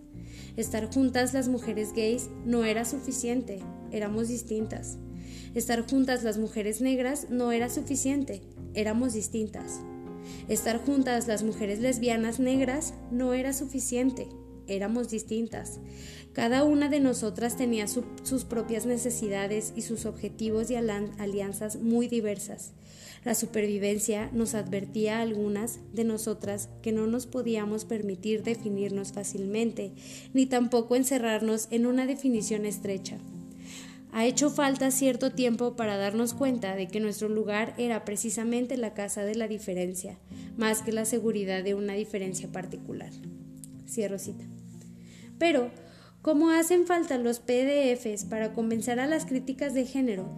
Estar 0.57 0.91
juntas 0.91 1.33
las 1.33 1.47
mujeres 1.47 1.93
gays 1.93 2.29
no 2.45 2.65
era 2.65 2.83
suficiente, 2.83 3.59
éramos 3.91 4.27
distintas. 4.27 4.97
Estar 5.53 5.87
juntas 5.89 6.23
las 6.23 6.37
mujeres 6.37 6.81
negras 6.81 7.27
no 7.29 7.51
era 7.51 7.69
suficiente, 7.69 8.41
éramos 8.73 9.13
distintas. 9.13 9.81
Estar 10.47 10.83
juntas 10.83 11.27
las 11.27 11.43
mujeres 11.43 11.79
lesbianas 11.79 12.39
negras 12.39 12.93
no 13.11 13.33
era 13.33 13.53
suficiente, 13.53 14.27
éramos 14.67 15.09
distintas. 15.09 15.79
Cada 16.33 16.63
una 16.63 16.87
de 16.89 16.99
nosotras 16.99 17.57
tenía 17.57 17.87
sus 17.87 18.45
propias 18.45 18.85
necesidades 18.85 19.73
y 19.75 19.81
sus 19.81 20.05
objetivos 20.05 20.71
y 20.71 20.75
alianzas 20.75 21.75
muy 21.77 22.07
diversas. 22.07 22.71
La 23.23 23.35
supervivencia 23.35 24.31
nos 24.33 24.55
advertía 24.55 25.19
a 25.19 25.21
algunas 25.21 25.79
de 25.93 26.05
nosotras 26.05 26.69
que 26.81 26.91
no 26.91 27.05
nos 27.05 27.27
podíamos 27.27 27.85
permitir 27.85 28.43
definirnos 28.43 29.11
fácilmente, 29.11 29.91
ni 30.33 30.47
tampoco 30.47 30.95
encerrarnos 30.95 31.67
en 31.69 31.85
una 31.85 32.07
definición 32.07 32.65
estrecha. 32.65 33.17
Ha 34.13 34.25
hecho 34.25 34.49
falta 34.49 34.91
cierto 34.91 35.31
tiempo 35.31 35.75
para 35.77 35.95
darnos 35.95 36.33
cuenta 36.33 36.75
de 36.75 36.87
que 36.87 36.99
nuestro 36.99 37.29
lugar 37.29 37.73
era 37.77 38.03
precisamente 38.03 38.75
la 38.75 38.93
casa 38.93 39.23
de 39.23 39.35
la 39.35 39.47
diferencia, 39.47 40.19
más 40.57 40.81
que 40.81 40.91
la 40.91 41.05
seguridad 41.05 41.63
de 41.63 41.75
una 41.75 41.93
diferencia 41.93 42.51
particular. 42.51 43.11
Cierro 43.87 44.19
cita. 44.19 44.43
Pero, 45.37 45.71
¿cómo 46.21 46.49
hacen 46.49 46.85
falta 46.85 47.17
los 47.17 47.39
PDFs 47.39 48.25
para 48.25 48.51
convencer 48.51 48.99
a 48.99 49.07
las 49.07 49.25
críticas 49.25 49.73
de 49.73 49.85
género, 49.85 50.29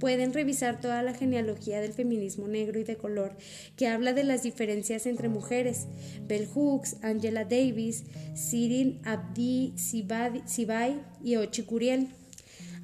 pueden 0.00 0.32
revisar 0.32 0.80
toda 0.80 1.02
la 1.02 1.14
genealogía 1.14 1.80
del 1.80 1.92
feminismo 1.92 2.48
negro 2.48 2.80
y 2.80 2.84
de 2.84 2.96
color 2.96 3.36
que 3.76 3.88
habla 3.88 4.12
de 4.12 4.24
las 4.24 4.42
diferencias 4.42 5.06
entre 5.06 5.28
mujeres. 5.28 5.86
Bell 6.26 6.46
Hooks, 6.46 6.96
Angela 7.02 7.44
Davis, 7.44 8.04
Sirin 8.34 9.00
Abdi 9.04 9.72
Sibai 9.76 11.00
y 11.22 11.36
Ochi 11.36 11.62
Curiel 11.62 12.08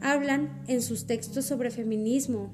hablan 0.01 0.63
en 0.67 0.83
sus 0.83 1.07
textos 1.07 1.45
sobre 1.45 1.71
feminismo, 1.71 2.53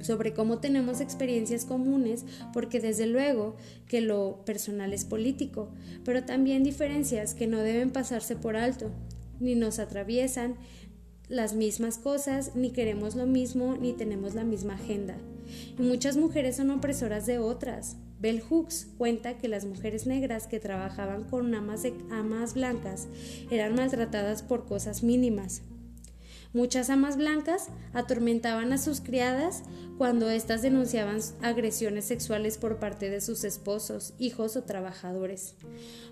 sobre 0.00 0.32
cómo 0.32 0.58
tenemos 0.58 1.00
experiencias 1.00 1.64
comunes, 1.64 2.24
porque 2.52 2.80
desde 2.80 3.06
luego 3.06 3.56
que 3.86 4.00
lo 4.00 4.44
personal 4.44 4.92
es 4.92 5.04
político, 5.04 5.70
pero 6.04 6.24
también 6.24 6.62
diferencias 6.62 7.34
que 7.34 7.46
no 7.46 7.58
deben 7.58 7.90
pasarse 7.90 8.36
por 8.36 8.56
alto, 8.56 8.90
ni 9.40 9.54
nos 9.54 9.78
atraviesan 9.78 10.56
las 11.28 11.54
mismas 11.54 11.98
cosas, 11.98 12.52
ni 12.54 12.70
queremos 12.70 13.14
lo 13.14 13.26
mismo, 13.26 13.76
ni 13.76 13.92
tenemos 13.92 14.34
la 14.34 14.44
misma 14.44 14.74
agenda. 14.74 15.16
Y 15.78 15.82
muchas 15.82 16.16
mujeres 16.16 16.56
son 16.56 16.70
opresoras 16.70 17.26
de 17.26 17.38
otras. 17.38 17.96
Bell 18.20 18.40
Hooks 18.40 18.88
cuenta 18.98 19.38
que 19.38 19.48
las 19.48 19.64
mujeres 19.64 20.06
negras 20.06 20.46
que 20.46 20.58
trabajaban 20.58 21.24
con 21.24 21.54
amas, 21.54 21.82
de, 21.82 21.94
amas 22.10 22.54
blancas 22.54 23.06
eran 23.50 23.74
maltratadas 23.74 24.42
por 24.42 24.66
cosas 24.66 25.02
mínimas, 25.02 25.62
Muchas 26.54 26.88
amas 26.88 27.16
blancas 27.16 27.68
atormentaban 27.92 28.72
a 28.72 28.78
sus 28.78 29.00
criadas 29.00 29.62
cuando 29.98 30.30
éstas 30.30 30.62
denunciaban 30.62 31.18
agresiones 31.42 32.06
sexuales 32.06 32.56
por 32.56 32.78
parte 32.78 33.10
de 33.10 33.20
sus 33.20 33.44
esposos, 33.44 34.14
hijos 34.18 34.56
o 34.56 34.64
trabajadores. 34.64 35.54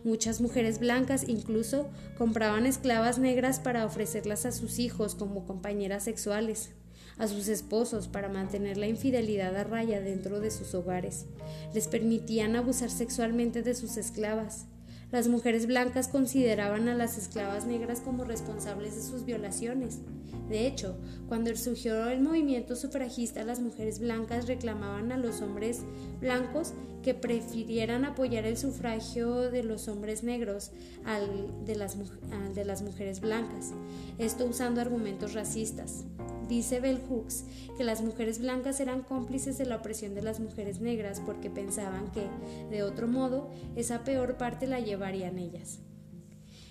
Muchas 0.04 0.40
mujeres 0.40 0.78
blancas 0.78 1.26
incluso 1.26 1.88
compraban 2.18 2.66
esclavas 2.66 3.18
negras 3.18 3.60
para 3.60 3.86
ofrecerlas 3.86 4.44
a 4.44 4.52
sus 4.52 4.78
hijos 4.78 5.14
como 5.14 5.46
compañeras 5.46 6.04
sexuales 6.04 6.70
a 7.18 7.28
sus 7.28 7.48
esposos 7.48 8.08
para 8.08 8.28
mantener 8.28 8.76
la 8.76 8.88
infidelidad 8.88 9.56
a 9.56 9.64
raya 9.64 10.00
dentro 10.00 10.40
de 10.40 10.50
sus 10.50 10.74
hogares. 10.74 11.26
Les 11.72 11.88
permitían 11.88 12.56
abusar 12.56 12.90
sexualmente 12.90 13.62
de 13.62 13.74
sus 13.74 13.96
esclavas. 13.96 14.66
Las 15.12 15.28
mujeres 15.28 15.66
blancas 15.66 16.08
consideraban 16.08 16.88
a 16.88 16.94
las 16.94 17.16
esclavas 17.16 17.64
negras 17.64 18.00
como 18.00 18.24
responsables 18.24 18.96
de 18.96 19.02
sus 19.02 19.24
violaciones. 19.24 20.00
De 20.48 20.66
hecho, 20.66 20.96
cuando 21.28 21.54
surgió 21.56 22.08
el 22.08 22.20
movimiento 22.20 22.76
sufragista, 22.76 23.44
las 23.44 23.60
mujeres 23.60 23.98
blancas 23.98 24.46
reclamaban 24.46 25.12
a 25.12 25.16
los 25.16 25.40
hombres 25.42 25.82
blancos 26.20 26.72
que 27.06 27.14
prefirieran 27.14 28.04
apoyar 28.04 28.46
el 28.46 28.56
sufragio 28.56 29.50
de 29.52 29.62
los 29.62 29.86
hombres 29.86 30.24
negros 30.24 30.72
al 31.04 31.64
de 31.64 31.76
las, 31.76 31.96
mujeres 32.82 33.20
blancas, 33.20 33.70
esto 34.18 34.44
usando 34.44 34.80
argumentos 34.80 35.32
racistas. 35.32 36.04
Dice 36.48 36.80
Bell 36.80 37.00
Hooks 37.08 37.44
que 37.76 37.84
las 37.84 38.02
mujeres 38.02 38.40
blancas 38.40 38.80
eran 38.80 39.02
cómplices 39.02 39.56
de 39.56 39.66
la 39.66 39.76
opresión 39.76 40.16
de 40.16 40.22
las 40.22 40.40
mujeres 40.40 40.80
negras 40.80 41.20
porque 41.24 41.48
pensaban 41.48 42.10
que, 42.10 42.26
de 42.70 42.82
otro 42.82 43.06
modo, 43.06 43.50
esa 43.76 44.02
peor 44.02 44.36
parte 44.36 44.66
la 44.66 44.80
ellas. 45.14 45.80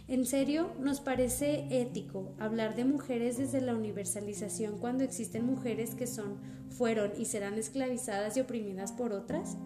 ¿En 0.07 0.25
serio 0.25 0.71
nos 0.79 0.99
parece 0.99 1.67
ético 1.71 2.35
hablar 2.37 2.75
de 2.75 2.85
mujeres 2.85 3.37
desde 3.37 3.59
la 3.59 3.75
universalización 3.75 4.77
cuando 4.77 5.03
existen 5.03 5.45
mujeres 5.45 5.95
que 5.95 6.05
son, 6.05 6.37
fueron 6.69 7.11
y 7.17 7.25
serán 7.25 7.55
esclavizadas 7.55 8.37
y 8.37 8.41
oprimidas 8.41 8.91
por 8.91 9.13
otras? 9.13 9.57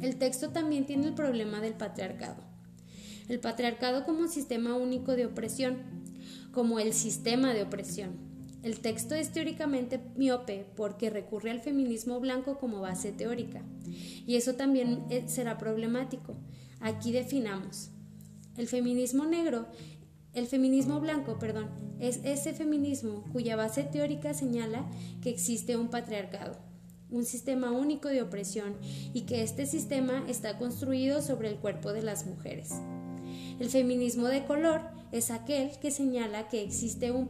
El 0.00 0.16
texto 0.16 0.50
también 0.50 0.86
tiene 0.86 1.08
el 1.08 1.14
problema 1.14 1.60
del 1.60 1.74
patriarcado. 1.74 2.42
El 3.28 3.40
patriarcado 3.40 4.04
como 4.04 4.28
sistema 4.28 4.74
único 4.74 5.12
de 5.12 5.26
opresión, 5.26 5.78
como 6.52 6.78
el 6.78 6.92
sistema 6.92 7.52
de 7.52 7.62
opresión. 7.62 8.25
El 8.66 8.80
texto 8.80 9.14
es 9.14 9.30
teóricamente 9.30 10.00
miope 10.16 10.66
porque 10.74 11.08
recurre 11.08 11.52
al 11.52 11.60
feminismo 11.60 12.18
blanco 12.18 12.58
como 12.58 12.80
base 12.80 13.12
teórica, 13.12 13.62
y 14.26 14.34
eso 14.34 14.54
también 14.54 15.04
eh, 15.08 15.22
será 15.28 15.56
problemático. 15.56 16.34
Aquí 16.80 17.12
definamos. 17.12 17.90
El 18.56 18.66
feminismo 18.66 19.24
negro, 19.24 19.68
el 20.32 20.48
feminismo 20.48 20.98
blanco, 20.98 21.38
perdón, 21.38 21.70
es 22.00 22.18
ese 22.24 22.54
feminismo 22.54 23.22
cuya 23.32 23.54
base 23.54 23.84
teórica 23.84 24.34
señala 24.34 24.84
que 25.22 25.30
existe 25.30 25.76
un 25.76 25.86
patriarcado, 25.86 26.58
un 27.08 27.24
sistema 27.24 27.70
único 27.70 28.08
de 28.08 28.22
opresión 28.22 28.74
y 29.14 29.26
que 29.26 29.44
este 29.44 29.66
sistema 29.66 30.24
está 30.26 30.58
construido 30.58 31.22
sobre 31.22 31.50
el 31.50 31.58
cuerpo 31.58 31.92
de 31.92 32.02
las 32.02 32.26
mujeres. 32.26 32.72
El 33.58 33.70
feminismo 33.70 34.28
de 34.28 34.44
color 34.44 34.82
es 35.12 35.30
aquel 35.30 35.70
que 35.78 35.90
señala 35.90 36.48
que, 36.48 36.62
existe 36.62 37.10
un 37.10 37.28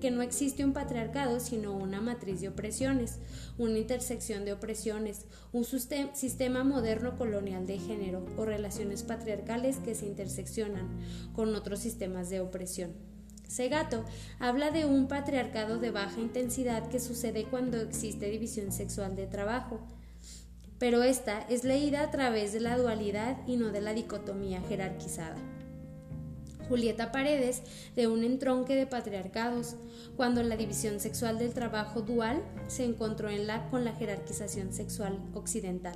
que 0.00 0.12
no 0.12 0.22
existe 0.22 0.64
un 0.64 0.72
patriarcado, 0.72 1.40
sino 1.40 1.76
una 1.76 2.00
matriz 2.00 2.40
de 2.40 2.48
opresiones, 2.48 3.18
una 3.58 3.78
intersección 3.78 4.44
de 4.44 4.52
opresiones, 4.52 5.26
un 5.52 5.64
sistema 5.64 6.62
moderno 6.62 7.16
colonial 7.16 7.66
de 7.66 7.78
género 7.78 8.24
o 8.36 8.44
relaciones 8.44 9.02
patriarcales 9.02 9.78
que 9.78 9.96
se 9.96 10.06
interseccionan 10.06 10.88
con 11.32 11.52
otros 11.56 11.80
sistemas 11.80 12.30
de 12.30 12.40
opresión. 12.40 12.92
Segato 13.48 14.04
habla 14.38 14.70
de 14.70 14.84
un 14.84 15.08
patriarcado 15.08 15.78
de 15.78 15.90
baja 15.90 16.20
intensidad 16.20 16.88
que 16.88 17.00
sucede 17.00 17.44
cuando 17.44 17.80
existe 17.80 18.30
división 18.30 18.70
sexual 18.70 19.16
de 19.16 19.26
trabajo, 19.26 19.80
pero 20.78 21.02
esta 21.02 21.40
es 21.48 21.64
leída 21.64 22.02
a 22.02 22.10
través 22.12 22.52
de 22.52 22.60
la 22.60 22.76
dualidad 22.76 23.38
y 23.46 23.56
no 23.56 23.70
de 23.70 23.80
la 23.80 23.92
dicotomía 23.92 24.60
jerarquizada. 24.62 25.53
Julieta 26.68 27.12
Paredes 27.12 27.62
de 27.96 28.06
un 28.08 28.24
entronque 28.24 28.74
de 28.74 28.86
patriarcados, 28.86 29.76
cuando 30.16 30.42
la 30.42 30.56
división 30.56 31.00
sexual 31.00 31.38
del 31.38 31.54
trabajo 31.54 32.02
dual 32.02 32.42
se 32.66 32.84
encontró 32.84 33.28
en 33.28 33.46
la, 33.46 33.68
con 33.70 33.84
la 33.84 33.92
jerarquización 33.92 34.72
sexual 34.72 35.18
occidental. 35.34 35.94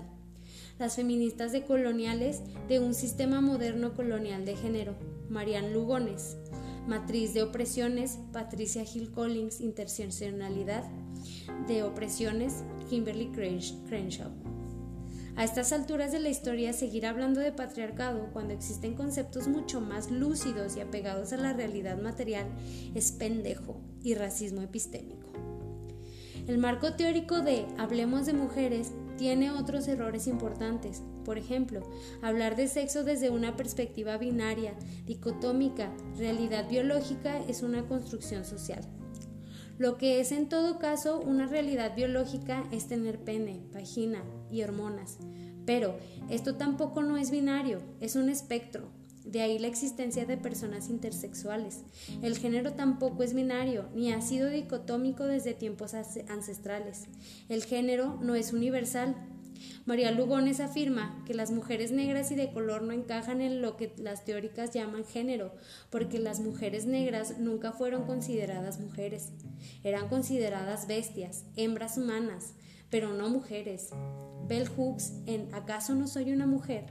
Las 0.78 0.96
feministas 0.96 1.52
decoloniales 1.52 2.40
de 2.68 2.78
un 2.78 2.94
sistema 2.94 3.40
moderno 3.40 3.94
colonial 3.94 4.44
de 4.44 4.56
género, 4.56 4.94
Marianne 5.28 5.72
Lugones, 5.72 6.36
Matriz 6.86 7.34
de 7.34 7.42
opresiones, 7.42 8.18
Patricia 8.32 8.82
Hill 8.82 9.10
Collins, 9.10 9.60
Interseccionalidad 9.60 10.84
de 11.66 11.82
opresiones, 11.82 12.64
Kimberly 12.88 13.30
Crenshaw. 13.32 14.47
A 15.38 15.44
estas 15.44 15.72
alturas 15.72 16.10
de 16.10 16.18
la 16.18 16.30
historia, 16.30 16.72
seguir 16.72 17.06
hablando 17.06 17.38
de 17.38 17.52
patriarcado 17.52 18.28
cuando 18.32 18.54
existen 18.54 18.96
conceptos 18.96 19.46
mucho 19.46 19.80
más 19.80 20.10
lúcidos 20.10 20.76
y 20.76 20.80
apegados 20.80 21.32
a 21.32 21.36
la 21.36 21.52
realidad 21.52 21.96
material 21.96 22.48
es 22.96 23.12
pendejo 23.12 23.80
y 24.02 24.14
racismo 24.14 24.62
epistémico. 24.62 25.28
El 26.48 26.58
marco 26.58 26.94
teórico 26.94 27.40
de 27.40 27.66
Hablemos 27.78 28.26
de 28.26 28.32
mujeres 28.32 28.90
tiene 29.16 29.52
otros 29.52 29.86
errores 29.86 30.26
importantes. 30.26 31.04
Por 31.24 31.38
ejemplo, 31.38 31.88
hablar 32.20 32.56
de 32.56 32.66
sexo 32.66 33.04
desde 33.04 33.30
una 33.30 33.54
perspectiva 33.54 34.16
binaria, 34.16 34.74
dicotómica, 35.06 35.92
realidad 36.16 36.68
biológica 36.68 37.38
es 37.46 37.62
una 37.62 37.86
construcción 37.86 38.44
social. 38.44 38.82
Lo 39.78 39.98
que 39.98 40.18
es 40.18 40.32
en 40.32 40.48
todo 40.48 40.80
caso 40.80 41.20
una 41.20 41.46
realidad 41.46 41.94
biológica 41.94 42.64
es 42.72 42.88
tener 42.88 43.20
pene, 43.20 43.60
vagina 43.72 44.24
y 44.50 44.62
hormonas. 44.62 45.18
Pero 45.66 45.98
esto 46.30 46.56
tampoco 46.56 47.02
no 47.02 47.16
es 47.16 47.30
binario, 47.30 47.80
es 48.00 48.16
un 48.16 48.28
espectro. 48.28 48.88
De 49.24 49.42
ahí 49.42 49.58
la 49.58 49.66
existencia 49.66 50.24
de 50.24 50.38
personas 50.38 50.88
intersexuales. 50.88 51.82
El 52.22 52.38
género 52.38 52.72
tampoco 52.72 53.22
es 53.22 53.34
binario, 53.34 53.86
ni 53.94 54.10
ha 54.10 54.22
sido 54.22 54.48
dicotómico 54.48 55.24
desde 55.24 55.52
tiempos 55.52 55.92
ancestrales. 55.92 57.08
El 57.50 57.62
género 57.64 58.18
no 58.22 58.34
es 58.34 58.54
universal, 58.54 59.14
María 59.86 60.10
Lugones 60.10 60.60
afirma 60.60 61.22
que 61.26 61.34
las 61.34 61.50
mujeres 61.50 61.90
negras 61.90 62.30
y 62.30 62.34
de 62.34 62.52
color 62.52 62.82
no 62.82 62.92
encajan 62.92 63.40
en 63.40 63.62
lo 63.62 63.76
que 63.76 63.92
las 63.96 64.24
teóricas 64.24 64.72
llaman 64.72 65.04
género, 65.04 65.54
porque 65.90 66.18
las 66.18 66.40
mujeres 66.40 66.86
negras 66.86 67.38
nunca 67.38 67.72
fueron 67.72 68.04
consideradas 68.04 68.80
mujeres. 68.80 69.30
Eran 69.82 70.08
consideradas 70.08 70.86
bestias, 70.86 71.44
hembras 71.56 71.96
humanas, 71.98 72.54
pero 72.90 73.14
no 73.14 73.28
mujeres. 73.28 73.90
Bell 74.46 74.68
Hooks 74.68 75.12
en 75.26 75.54
¿Acaso 75.54 75.94
no 75.94 76.06
soy 76.06 76.32
una 76.32 76.46
mujer? 76.46 76.86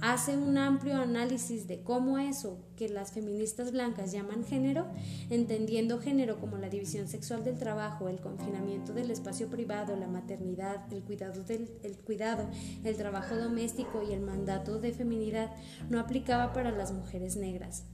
hace 0.00 0.36
un 0.36 0.58
amplio 0.58 0.96
análisis 0.96 1.66
de 1.66 1.82
cómo 1.82 2.18
eso 2.18 2.58
que 2.76 2.90
las 2.90 3.12
feministas 3.12 3.72
blancas 3.72 4.12
llaman 4.12 4.44
género, 4.44 4.86
entendiendo 5.30 5.98
género 5.98 6.38
como 6.38 6.58
la 6.58 6.68
división 6.68 7.08
sexual 7.08 7.42
del 7.42 7.58
trabajo, 7.58 8.08
el 8.08 8.20
confinamiento 8.20 8.92
del 8.92 9.10
espacio 9.10 9.48
privado, 9.48 9.96
la 9.96 10.06
maternidad, 10.06 10.92
el 10.92 11.02
cuidado, 11.02 11.42
del, 11.44 11.70
el 11.82 11.96
cuidado, 11.96 12.46
el 12.84 12.96
trabajo 12.96 13.36
doméstico 13.36 14.02
y 14.02 14.12
el 14.12 14.20
mandato 14.20 14.78
de 14.78 14.92
feminidad, 14.92 15.50
no 15.88 15.98
aplicaba 16.00 16.52
para 16.52 16.70
las 16.70 16.92
mujeres 16.92 17.36
negras 17.36 17.84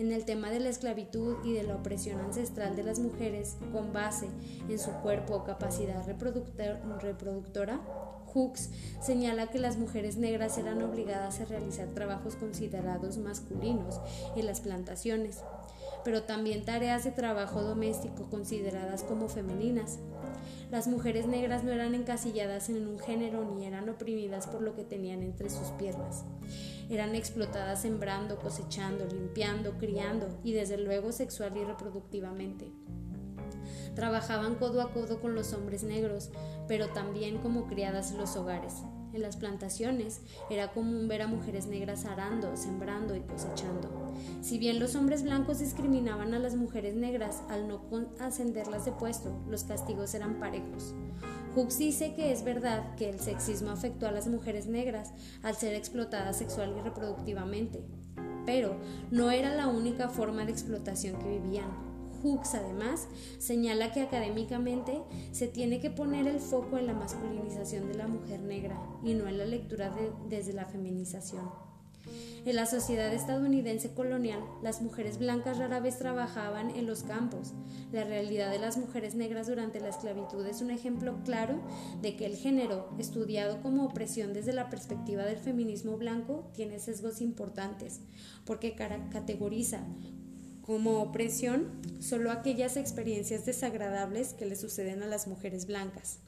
en 0.00 0.12
el 0.12 0.24
tema 0.24 0.50
de 0.50 0.60
la 0.60 0.70
esclavitud 0.70 1.36
y 1.44 1.52
de 1.52 1.62
la 1.62 1.76
opresión 1.76 2.20
ancestral 2.20 2.74
de 2.74 2.82
las 2.82 2.98
mujeres 2.98 3.56
con 3.70 3.92
base 3.92 4.28
en 4.68 4.78
su 4.78 4.90
cuerpo 5.02 5.34
o 5.34 5.44
capacidad 5.44 6.02
reproductora, 6.06 7.80
Hooks 8.32 8.70
señala 9.02 9.48
que 9.48 9.58
las 9.58 9.76
mujeres 9.76 10.16
negras 10.16 10.56
eran 10.56 10.80
obligadas 10.82 11.40
a 11.40 11.44
realizar 11.44 11.88
trabajos 11.88 12.36
considerados 12.36 13.18
masculinos 13.18 14.00
en 14.36 14.46
las 14.46 14.62
plantaciones, 14.62 15.40
pero 16.04 16.22
también 16.22 16.64
tareas 16.64 17.04
de 17.04 17.10
trabajo 17.10 17.62
doméstico 17.62 18.28
consideradas 18.30 19.02
como 19.02 19.28
femeninas. 19.28 19.98
Las 20.70 20.86
mujeres 20.86 21.26
negras 21.26 21.64
no 21.64 21.72
eran 21.72 21.94
encasilladas 21.94 22.68
en 22.70 22.86
un 22.86 22.98
género 22.98 23.44
ni 23.44 23.66
eran 23.66 23.88
oprimidas 23.88 24.46
por 24.46 24.62
lo 24.62 24.74
que 24.74 24.84
tenían 24.84 25.22
entre 25.22 25.50
sus 25.50 25.68
piernas. 25.78 26.24
Eran 26.88 27.14
explotadas 27.14 27.82
sembrando, 27.82 28.38
cosechando, 28.38 29.06
limpiando, 29.06 29.78
criando 29.78 30.40
y 30.44 30.52
desde 30.52 30.78
luego 30.78 31.12
sexual 31.12 31.56
y 31.56 31.64
reproductivamente. 31.64 32.70
Trabajaban 33.94 34.54
codo 34.54 34.80
a 34.80 34.92
codo 34.92 35.20
con 35.20 35.34
los 35.34 35.52
hombres 35.52 35.82
negros, 35.82 36.30
pero 36.68 36.88
también 36.88 37.38
como 37.38 37.66
criadas 37.66 38.12
en 38.12 38.18
los 38.18 38.36
hogares. 38.36 38.74
En 39.12 39.22
las 39.22 39.36
plantaciones 39.36 40.20
era 40.50 40.72
común 40.72 41.08
ver 41.08 41.22
a 41.22 41.26
mujeres 41.26 41.66
negras 41.66 42.04
arando, 42.04 42.56
sembrando 42.56 43.16
y 43.16 43.20
cosechando. 43.20 44.14
Si 44.40 44.58
bien 44.58 44.78
los 44.78 44.94
hombres 44.94 45.22
blancos 45.22 45.58
discriminaban 45.58 46.32
a 46.34 46.38
las 46.38 46.54
mujeres 46.54 46.94
negras 46.94 47.42
al 47.48 47.66
no 47.66 47.80
ascenderlas 48.20 48.84
de 48.84 48.92
puesto, 48.92 49.36
los 49.48 49.64
castigos 49.64 50.14
eran 50.14 50.38
parejos. 50.38 50.94
Hooks 51.54 51.78
dice 51.78 52.14
que 52.14 52.32
es 52.32 52.44
verdad 52.44 52.94
que 52.94 53.10
el 53.10 53.18
sexismo 53.18 53.70
afectó 53.70 54.06
a 54.06 54.12
las 54.12 54.28
mujeres 54.28 54.66
negras 54.66 55.12
al 55.42 55.56
ser 55.56 55.74
explotadas 55.74 56.38
sexual 56.38 56.74
y 56.78 56.80
reproductivamente, 56.80 57.82
pero 58.46 58.76
no 59.10 59.32
era 59.32 59.54
la 59.54 59.66
única 59.66 60.08
forma 60.08 60.44
de 60.44 60.52
explotación 60.52 61.18
que 61.18 61.28
vivían. 61.40 61.89
Hooks 62.22 62.54
además 62.54 63.08
señala 63.38 63.92
que 63.92 64.02
académicamente 64.02 65.00
se 65.32 65.48
tiene 65.48 65.80
que 65.80 65.90
poner 65.90 66.26
el 66.26 66.40
foco 66.40 66.78
en 66.78 66.86
la 66.86 66.94
masculinización 66.94 67.88
de 67.88 67.94
la 67.94 68.08
mujer 68.08 68.40
negra 68.40 68.80
y 69.04 69.14
no 69.14 69.28
en 69.28 69.38
la 69.38 69.44
lectura 69.44 69.94
desde 70.28 70.52
la 70.52 70.64
feminización. 70.66 71.70
En 72.46 72.56
la 72.56 72.64
sociedad 72.64 73.12
estadounidense 73.12 73.92
colonial, 73.92 74.40
las 74.62 74.80
mujeres 74.80 75.18
blancas 75.18 75.58
rara 75.58 75.80
vez 75.80 75.98
trabajaban 75.98 76.70
en 76.70 76.86
los 76.86 77.02
campos. 77.02 77.52
La 77.92 78.04
realidad 78.04 78.50
de 78.50 78.58
las 78.58 78.78
mujeres 78.78 79.14
negras 79.14 79.46
durante 79.46 79.80
la 79.80 79.90
esclavitud 79.90 80.46
es 80.46 80.62
un 80.62 80.70
ejemplo 80.70 81.18
claro 81.24 81.60
de 82.00 82.16
que 82.16 82.24
el 82.24 82.36
género, 82.36 82.88
estudiado 82.98 83.60
como 83.60 83.84
opresión 83.84 84.32
desde 84.32 84.54
la 84.54 84.70
perspectiva 84.70 85.24
del 85.24 85.36
feminismo 85.36 85.98
blanco, 85.98 86.50
tiene 86.54 86.78
sesgos 86.78 87.20
importantes, 87.20 88.00
porque 88.46 88.74
categoriza 88.74 89.84
como 90.70 91.02
opresión 91.02 91.66
solo 91.98 92.30
aquellas 92.30 92.76
experiencias 92.76 93.44
desagradables 93.44 94.34
que 94.34 94.46
le 94.46 94.54
suceden 94.54 95.02
a 95.02 95.08
las 95.08 95.26
mujeres 95.26 95.66
blancas. 95.66 96.20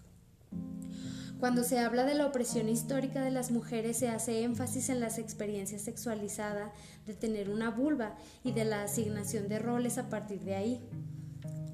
Cuando 1.39 1.63
se 1.63 1.79
habla 1.79 2.05
de 2.05 2.15
la 2.15 2.27
opresión 2.27 2.69
histórica 2.69 3.23
de 3.23 3.31
las 3.31 3.53
mujeres 3.53 3.99
se 3.99 4.09
hace 4.09 4.43
énfasis 4.43 4.89
en 4.89 4.99
las 4.99 5.19
experiencias 5.19 5.83
sexualizadas 5.83 6.73
de 7.07 7.15
tener 7.15 7.51
una 7.51 7.71
vulva 7.71 8.17
y 8.43 8.51
de 8.51 8.65
la 8.65 8.83
asignación 8.83 9.47
de 9.47 9.61
roles 9.61 9.97
a 9.97 10.09
partir 10.09 10.41
de 10.41 10.57
ahí. 10.57 10.81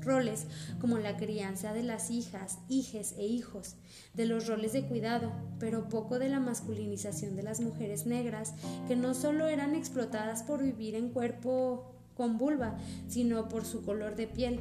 Roles 0.03 0.45
como 0.79 0.99
la 0.99 1.17
crianza 1.17 1.73
de 1.73 1.85
las 1.85 2.11
hijas, 2.11 2.59
hijes 2.69 3.15
e 3.17 3.25
hijos, 3.25 3.77
de 4.13 4.27
los 4.27 4.47
roles 4.47 4.75
de 4.75 4.85
cuidado, 4.87 5.33
pero 5.59 5.89
poco 5.89 6.19
de 6.19 6.29
la 6.29 6.39
masculinización 6.39 7.35
de 7.35 7.45
las 7.45 7.61
mujeres 7.61 8.05
negras, 8.05 8.53
que 8.89 8.95
no 8.95 9.15
solo 9.15 9.47
eran 9.47 9.75
explotadas 9.75 10.43
por 10.43 10.63
vivir 10.63 10.97
en 10.97 11.09
cuerpo 11.09 11.95
con 12.19 12.37
vulva, 12.37 12.77
sino 13.07 13.49
por 13.49 13.65
su 13.65 13.83
color 13.83 14.17
de 14.17 14.27
piel. 14.27 14.61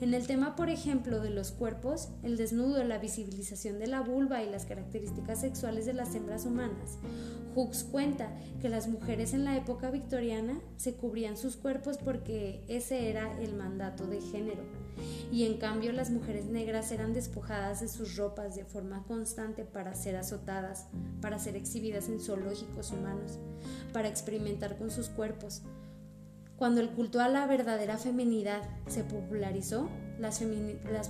En 0.00 0.14
el 0.14 0.26
tema, 0.26 0.56
por 0.56 0.68
ejemplo, 0.68 1.20
de 1.20 1.30
los 1.30 1.52
cuerpos, 1.52 2.08
el 2.24 2.36
desnudo, 2.36 2.82
la 2.82 2.98
visibilización 2.98 3.78
de 3.78 3.86
la 3.86 4.00
vulva 4.00 4.42
y 4.42 4.50
las 4.50 4.66
características 4.66 5.40
sexuales 5.40 5.86
de 5.86 5.92
las 5.92 6.14
hembras 6.16 6.44
humanas, 6.44 6.98
Hooks 7.54 7.84
cuenta 7.84 8.28
que 8.60 8.68
las 8.68 8.88
mujeres 8.88 9.34
en 9.34 9.44
la 9.44 9.56
época 9.56 9.90
victoriana 9.90 10.58
se 10.76 10.94
cubrían 10.94 11.36
sus 11.36 11.56
cuerpos 11.56 11.98
porque 11.98 12.64
ese 12.66 13.10
era 13.10 13.38
el 13.40 13.54
mandato 13.54 14.06
de 14.06 14.20
género, 14.20 14.62
y 15.30 15.44
en 15.44 15.58
cambio 15.58 15.92
las 15.92 16.10
mujeres 16.10 16.46
negras 16.46 16.90
eran 16.92 17.12
despojadas 17.12 17.80
de 17.80 17.88
sus 17.88 18.16
ropas 18.16 18.56
de 18.56 18.64
forma 18.64 19.04
constante 19.04 19.64
para 19.64 19.94
ser 19.94 20.16
azotadas, 20.16 20.86
para 21.20 21.38
ser 21.38 21.54
exhibidas 21.54 22.08
en 22.08 22.20
zoológicos 22.20 22.90
humanos, 22.90 23.38
para 23.92 24.08
experimentar 24.08 24.78
con 24.78 24.90
sus 24.90 25.08
cuerpos, 25.08 25.62
cuando 26.62 26.80
el 26.80 26.90
culto 26.90 27.18
a 27.18 27.28
la 27.28 27.44
verdadera 27.48 27.98
feminidad 27.98 28.62
se 28.86 29.02
popularizó, 29.02 29.88
las, 30.20 30.40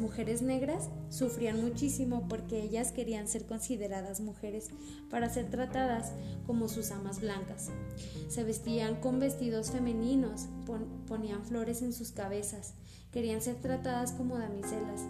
mujeres 0.00 0.40
negras 0.40 0.88
sufrían 1.10 1.60
muchísimo 1.60 2.26
porque 2.26 2.62
ellas 2.62 2.90
querían 2.90 3.28
ser 3.28 3.44
consideradas 3.44 4.22
mujeres 4.22 4.70
para 5.10 5.28
ser 5.28 5.50
tratadas 5.50 6.14
como 6.46 6.70
sus 6.70 6.90
amas 6.90 7.20
blancas. 7.20 7.68
Se 8.30 8.44
vestían 8.44 8.94
con 8.94 9.20
vestidos 9.20 9.72
femeninos, 9.72 10.46
ponían 11.06 11.44
flores 11.44 11.82
en 11.82 11.92
sus 11.92 12.12
cabezas, 12.12 12.72
querían 13.12 13.42
ser 13.42 13.56
tratadas 13.56 14.12
como 14.12 14.38
damiselas. 14.38 15.02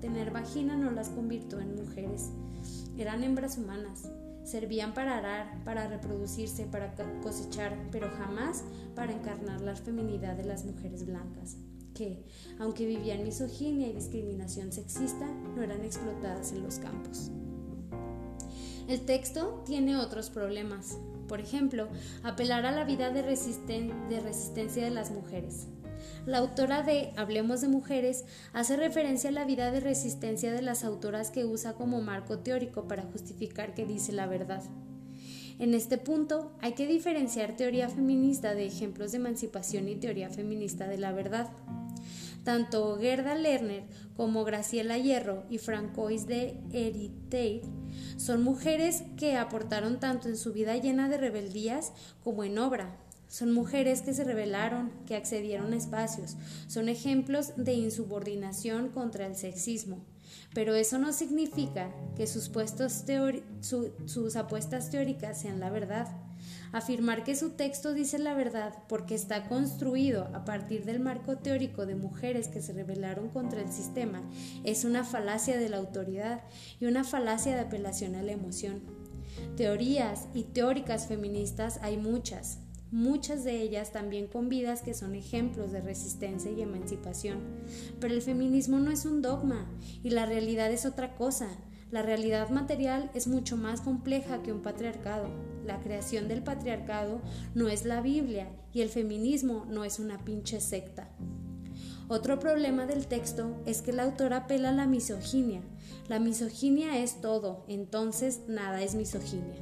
Tener 0.00 0.30
vagina 0.30 0.76
no 0.76 0.92
las 0.92 1.08
convirtió 1.08 1.58
en 1.58 1.74
mujeres, 1.74 2.30
eran 2.96 3.24
hembras 3.24 3.58
humanas. 3.58 4.08
Servían 4.48 4.94
para 4.94 5.18
arar, 5.18 5.62
para 5.64 5.88
reproducirse, 5.88 6.64
para 6.64 6.94
cosechar, 7.22 7.76
pero 7.92 8.08
jamás 8.16 8.64
para 8.94 9.12
encarnar 9.12 9.60
la 9.60 9.76
feminidad 9.76 10.36
de 10.36 10.44
las 10.44 10.64
mujeres 10.64 11.04
blancas 11.04 11.58
que, 11.98 12.24
aunque 12.60 12.86
vivían 12.86 13.24
misoginia 13.24 13.88
y 13.88 13.92
discriminación 13.92 14.72
sexista, 14.72 15.26
no 15.54 15.62
eran 15.62 15.84
explotadas 15.84 16.52
en 16.52 16.62
los 16.62 16.78
campos. 16.78 17.30
El 18.88 19.04
texto 19.04 19.62
tiene 19.66 19.96
otros 19.96 20.30
problemas. 20.30 20.96
Por 21.26 21.40
ejemplo, 21.40 21.88
apelar 22.22 22.64
a 22.64 22.72
la 22.72 22.84
vida 22.84 23.10
de, 23.10 23.22
de 23.22 24.20
resistencia 24.20 24.84
de 24.84 24.90
las 24.90 25.10
mujeres. 25.10 25.66
La 26.26 26.38
autora 26.38 26.82
de 26.82 27.12
Hablemos 27.16 27.60
de 27.60 27.68
Mujeres 27.68 28.24
hace 28.52 28.76
referencia 28.76 29.30
a 29.30 29.32
la 29.32 29.44
vida 29.44 29.70
de 29.70 29.80
resistencia 29.80 30.52
de 30.52 30.62
las 30.62 30.84
autoras 30.84 31.30
que 31.30 31.44
usa 31.44 31.74
como 31.74 32.00
marco 32.00 32.38
teórico 32.38 32.88
para 32.88 33.04
justificar 33.04 33.74
que 33.74 33.86
dice 33.86 34.12
la 34.12 34.26
verdad. 34.26 34.62
En 35.58 35.74
este 35.74 35.98
punto 35.98 36.52
hay 36.60 36.72
que 36.72 36.86
diferenciar 36.86 37.56
teoría 37.56 37.88
feminista 37.88 38.54
de 38.54 38.66
ejemplos 38.66 39.10
de 39.12 39.18
emancipación 39.18 39.88
y 39.88 39.96
teoría 39.96 40.30
feminista 40.30 40.86
de 40.86 40.98
la 40.98 41.12
verdad. 41.12 41.50
Tanto 42.44 42.96
Gerda 42.98 43.34
Lerner 43.34 43.82
como 44.16 44.44
Graciela 44.44 44.96
Hierro 44.96 45.44
y 45.50 45.58
Francois 45.58 46.26
de 46.26 46.56
Eritate 46.72 47.62
son 48.16 48.42
mujeres 48.42 49.02
que 49.16 49.36
aportaron 49.36 50.00
tanto 50.00 50.28
en 50.28 50.36
su 50.36 50.52
vida 50.52 50.76
llena 50.76 51.08
de 51.08 51.18
rebeldías 51.18 51.92
como 52.22 52.44
en 52.44 52.58
obra. 52.58 52.96
Son 53.28 53.52
mujeres 53.52 54.02
que 54.02 54.14
se 54.14 54.24
rebelaron, 54.24 54.90
que 55.06 55.14
accedieron 55.14 55.72
a 55.72 55.76
espacios. 55.76 56.36
Son 56.66 56.88
ejemplos 56.88 57.52
de 57.56 57.74
insubordinación 57.74 58.88
contra 58.88 59.26
el 59.26 59.36
sexismo. 59.36 60.04
Pero 60.54 60.74
eso 60.74 60.98
no 60.98 61.12
significa 61.12 61.90
que 62.16 62.26
sus, 62.26 62.50
sus 64.06 64.36
apuestas 64.36 64.90
teóricas 64.90 65.40
sean 65.40 65.60
la 65.60 65.70
verdad. 65.70 66.08
Afirmar 66.72 67.24
que 67.24 67.36
su 67.36 67.50
texto 67.50 67.94
dice 67.94 68.18
la 68.18 68.34
verdad 68.34 68.74
porque 68.88 69.14
está 69.14 69.48
construido 69.48 70.24
a 70.34 70.44
partir 70.44 70.84
del 70.84 71.00
marco 71.00 71.36
teórico 71.38 71.86
de 71.86 71.94
mujeres 71.94 72.48
que 72.48 72.62
se 72.62 72.72
rebelaron 72.72 73.28
contra 73.28 73.62
el 73.62 73.72
sistema 73.72 74.22
es 74.64 74.84
una 74.84 75.04
falacia 75.04 75.58
de 75.58 75.68
la 75.68 75.78
autoridad 75.78 76.42
y 76.78 76.86
una 76.86 77.04
falacia 77.04 77.54
de 77.54 77.60
apelación 77.60 78.14
a 78.16 78.22
la 78.22 78.32
emoción. 78.32 78.82
Teorías 79.56 80.28
y 80.34 80.44
teóricas 80.44 81.06
feministas 81.06 81.78
hay 81.82 81.96
muchas, 81.96 82.58
muchas 82.90 83.44
de 83.44 83.60
ellas 83.60 83.92
también 83.92 84.26
con 84.26 84.48
vidas 84.48 84.82
que 84.82 84.94
son 84.94 85.14
ejemplos 85.14 85.72
de 85.72 85.80
resistencia 85.80 86.50
y 86.50 86.62
emancipación. 86.62 87.38
Pero 88.00 88.14
el 88.14 88.22
feminismo 88.22 88.78
no 88.78 88.90
es 88.90 89.04
un 89.04 89.22
dogma 89.22 89.70
y 90.02 90.10
la 90.10 90.26
realidad 90.26 90.70
es 90.70 90.86
otra 90.86 91.14
cosa. 91.14 91.48
La 91.90 92.02
realidad 92.02 92.50
material 92.50 93.10
es 93.14 93.28
mucho 93.28 93.56
más 93.56 93.80
compleja 93.80 94.42
que 94.42 94.52
un 94.52 94.60
patriarcado. 94.60 95.28
La 95.64 95.80
creación 95.80 96.28
del 96.28 96.42
patriarcado 96.42 97.20
no 97.54 97.68
es 97.68 97.84
la 97.84 98.00
Biblia 98.00 98.48
y 98.72 98.82
el 98.82 98.90
feminismo 98.90 99.66
no 99.68 99.84
es 99.84 99.98
una 99.98 100.24
pinche 100.24 100.60
secta. 100.60 101.08
Otro 102.08 102.38
problema 102.38 102.86
del 102.86 103.06
texto 103.06 103.54
es 103.66 103.82
que 103.82 103.90
el 103.90 104.00
autor 104.00 104.32
apela 104.32 104.70
a 104.70 104.72
la 104.72 104.86
misoginia. 104.86 105.60
La 106.08 106.18
misoginia 106.18 106.98
es 106.98 107.20
todo, 107.20 107.64
entonces 107.68 108.40
nada 108.48 108.82
es 108.82 108.94
misoginia. 108.94 109.56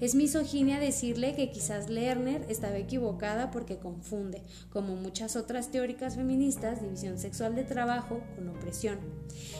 Es 0.00 0.14
misoginia 0.14 0.78
decirle 0.78 1.34
que 1.34 1.50
quizás 1.50 1.88
Lerner 1.90 2.46
estaba 2.48 2.78
equivocada 2.78 3.50
porque 3.50 3.78
confunde, 3.78 4.42
como 4.70 4.94
muchas 4.94 5.34
otras 5.34 5.70
teóricas 5.70 6.14
feministas, 6.14 6.80
división 6.80 7.18
sexual 7.18 7.56
de 7.56 7.64
trabajo 7.64 8.20
con 8.36 8.48
opresión. 8.48 8.98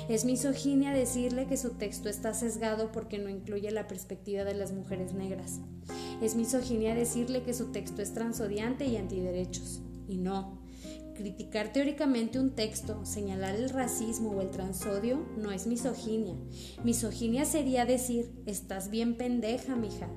Es 0.08 0.24
misoginia 0.24 0.92
decirle 0.92 1.46
que 1.46 1.56
su 1.56 1.70
texto 1.70 2.08
está 2.08 2.34
sesgado 2.34 2.92
porque 2.92 3.18
no 3.18 3.28
incluye 3.28 3.70
la 3.72 3.88
perspectiva 3.88 4.44
de 4.44 4.54
las 4.54 4.72
mujeres 4.72 5.12
negras. 5.12 5.60
Es 6.22 6.36
misoginia 6.36 6.94
decirle 6.94 7.42
que 7.42 7.54
su 7.54 7.72
texto 7.72 8.00
es 8.00 8.14
transodiante 8.14 8.86
y 8.86 8.96
antiderechos. 8.96 9.82
Y 10.08 10.18
no, 10.18 10.57
Criticar 11.18 11.72
teóricamente 11.72 12.38
un 12.38 12.50
texto, 12.50 13.04
señalar 13.04 13.56
el 13.56 13.70
racismo 13.70 14.30
o 14.30 14.40
el 14.40 14.50
transodio 14.50 15.26
no 15.36 15.50
es 15.50 15.66
misoginia. 15.66 16.36
Misoginia 16.84 17.44
sería 17.44 17.84
decir, 17.84 18.30
estás 18.46 18.88
bien 18.88 19.16
pendeja, 19.16 19.74
mija, 19.74 20.08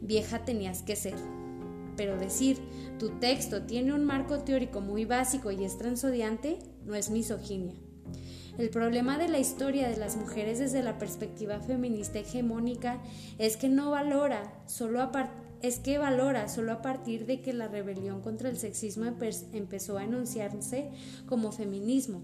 vieja 0.00 0.44
tenías 0.44 0.82
que 0.82 0.94
ser. 0.94 1.16
Pero 1.96 2.16
decir, 2.16 2.60
tu 3.00 3.18
texto 3.18 3.62
tiene 3.62 3.94
un 3.94 4.04
marco 4.04 4.44
teórico 4.44 4.80
muy 4.80 5.04
básico 5.04 5.50
y 5.50 5.64
es 5.64 5.76
transodiante, 5.76 6.60
no 6.84 6.94
es 6.94 7.10
misoginia. 7.10 7.74
El 8.56 8.70
problema 8.70 9.18
de 9.18 9.26
la 9.26 9.40
historia 9.40 9.88
de 9.88 9.96
las 9.96 10.16
mujeres 10.16 10.60
desde 10.60 10.84
la 10.84 10.98
perspectiva 10.98 11.58
feminista 11.58 12.20
hegemónica 12.20 13.02
es 13.38 13.56
que 13.56 13.68
no 13.68 13.90
valora 13.90 14.62
solo 14.66 15.02
a 15.02 15.10
partir 15.10 15.43
es 15.66 15.78
que 15.78 15.96
valora 15.96 16.46
solo 16.48 16.72
a 16.72 16.82
partir 16.82 17.24
de 17.24 17.40
que 17.40 17.54
la 17.54 17.68
rebelión 17.68 18.20
contra 18.20 18.50
el 18.50 18.58
sexismo 18.58 19.06
empezó 19.52 19.96
a 19.96 20.04
enunciarse 20.04 20.90
como 21.24 21.52
feminismo. 21.52 22.22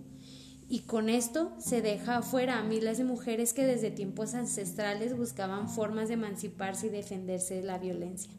Y 0.69 0.81
con 0.81 1.09
esto 1.09 1.51
se 1.59 1.81
deja 1.81 2.19
afuera 2.19 2.59
a 2.59 2.63
miles 2.63 2.99
de 2.99 3.05
mujeres 3.05 3.55
que 3.55 3.65
desde 3.65 3.91
tiempos 3.91 4.35
ancestrales 4.35 5.17
buscaban 5.17 5.71
formas 5.71 6.09
de 6.09 6.15
emanciparse 6.15 6.89
y 6.89 6.91
defenderse 6.91 7.55
de 7.55 7.63
la 7.63 7.79
violencia. 7.79 8.31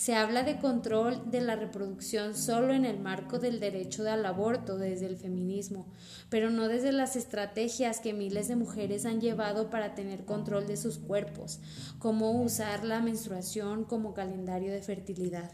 Se 0.00 0.14
habla 0.14 0.44
de 0.44 0.56
control 0.56 1.30
de 1.30 1.42
la 1.42 1.56
reproducción 1.56 2.34
solo 2.34 2.72
en 2.72 2.86
el 2.86 2.98
marco 2.98 3.38
del 3.38 3.60
derecho 3.60 4.10
al 4.10 4.24
aborto 4.24 4.78
desde 4.78 5.04
el 5.04 5.18
feminismo, 5.18 5.92
pero 6.30 6.48
no 6.48 6.68
desde 6.68 6.90
las 6.90 7.16
estrategias 7.16 8.00
que 8.00 8.14
miles 8.14 8.48
de 8.48 8.56
mujeres 8.56 9.04
han 9.04 9.20
llevado 9.20 9.68
para 9.68 9.94
tener 9.94 10.24
control 10.24 10.66
de 10.66 10.78
sus 10.78 10.96
cuerpos, 10.96 11.60
como 11.98 12.30
usar 12.30 12.82
la 12.82 13.00
menstruación 13.00 13.84
como 13.84 14.14
calendario 14.14 14.72
de 14.72 14.80
fertilidad. 14.80 15.50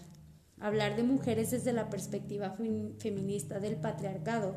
Hablar 0.59 0.97
de 0.97 1.03
mujeres 1.03 1.51
desde 1.51 1.75
la 1.75 1.91
perspectiva 1.91 2.57
feminista 2.99 3.61
del 3.61 3.77
patriarcado 3.77 4.55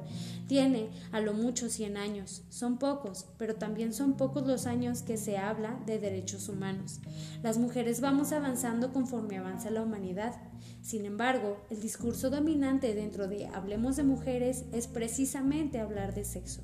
tiene 0.47 0.89
a 1.11 1.19
lo 1.19 1.33
mucho 1.33 1.67
100 1.67 1.97
años. 1.97 2.43
Son 2.47 2.79
pocos, 2.79 3.27
pero 3.37 3.55
también 3.55 3.93
son 3.93 4.15
pocos 4.15 4.47
los 4.47 4.65
años 4.65 5.01
que 5.01 5.17
se 5.17 5.37
habla 5.37 5.77
de 5.85 5.99
derechos 5.99 6.47
humanos. 6.47 7.01
Las 7.43 7.57
mujeres 7.57 7.99
vamos 7.99 8.31
avanzando 8.31 8.93
conforme 8.93 9.37
avanza 9.37 9.71
la 9.71 9.81
humanidad. 9.81 10.35
Sin 10.81 11.05
embargo, 11.05 11.57
el 11.69 11.81
discurso 11.81 12.29
dominante 12.29 12.95
dentro 12.95 13.27
de 13.27 13.47
Hablemos 13.47 13.97
de 13.97 14.03
mujeres 14.03 14.63
es 14.71 14.87
precisamente 14.87 15.81
hablar 15.81 16.13
de 16.13 16.23
sexo. 16.23 16.61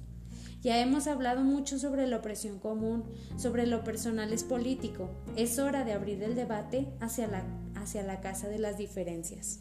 Ya 0.62 0.80
hemos 0.80 1.08
hablado 1.08 1.42
mucho 1.44 1.78
sobre 1.78 2.08
la 2.08 2.18
opresión 2.18 2.58
común, 2.58 3.04
sobre 3.36 3.68
lo 3.68 3.84
personal 3.84 4.32
es 4.32 4.46
político. 4.46 5.10
Es 5.36 5.60
hora 5.60 5.84
de 5.84 5.92
abrir 5.94 6.24
el 6.24 6.36
debate 6.36 6.88
hacia 7.02 7.28
la, 7.28 7.44
hacia 7.86 8.04
la 8.04 8.20
casa 8.20 8.50
de 8.50 8.60
las 8.60 8.78
diferencias. 8.78 9.60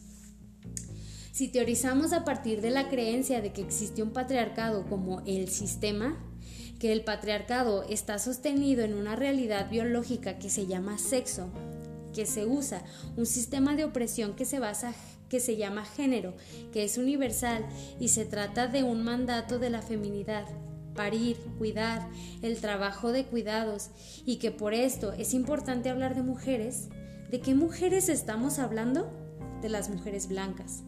Si 1.31 1.47
teorizamos 1.47 2.11
a 2.13 2.25
partir 2.25 2.61
de 2.61 2.71
la 2.71 2.89
creencia 2.89 3.41
de 3.41 3.53
que 3.53 3.61
existe 3.61 4.01
un 4.01 4.11
patriarcado 4.11 4.85
como 4.87 5.21
el 5.25 5.49
sistema, 5.49 6.17
que 6.79 6.91
el 6.91 7.03
patriarcado 7.03 7.83
está 7.83 8.19
sostenido 8.19 8.83
en 8.83 8.93
una 8.93 9.15
realidad 9.15 9.69
biológica 9.69 10.37
que 10.39 10.49
se 10.49 10.65
llama 10.65 10.97
sexo, 10.97 11.49
que 12.13 12.25
se 12.25 12.45
usa 12.45 12.83
un 13.15 13.25
sistema 13.25 13.75
de 13.75 13.85
opresión 13.85 14.35
que 14.35 14.45
se 14.45 14.59
basa 14.59 14.93
que 15.29 15.39
se 15.39 15.57
llama 15.57 15.85
género, 15.85 16.33
que 16.71 16.83
es 16.83 16.97
universal 16.97 17.65
y 17.99 18.09
se 18.09 18.25
trata 18.25 18.67
de 18.67 18.83
un 18.83 19.03
mandato 19.03 19.59
de 19.59 19.69
la 19.69 19.81
feminidad 19.81 20.45
parir, 20.95 21.37
cuidar, 21.57 22.07
el 22.41 22.57
trabajo 22.61 23.11
de 23.11 23.25
cuidados 23.25 23.89
y 24.25 24.37
que 24.37 24.51
por 24.51 24.73
esto 24.73 25.13
es 25.13 25.33
importante 25.33 25.89
hablar 25.89 26.15
de 26.15 26.23
mujeres, 26.23 26.87
¿de 27.29 27.39
qué 27.39 27.55
mujeres 27.55 28.09
estamos 28.09 28.59
hablando? 28.59 29.09
De 29.61 29.69
las 29.69 29.89
mujeres 29.89 30.27
blancas. 30.27 30.83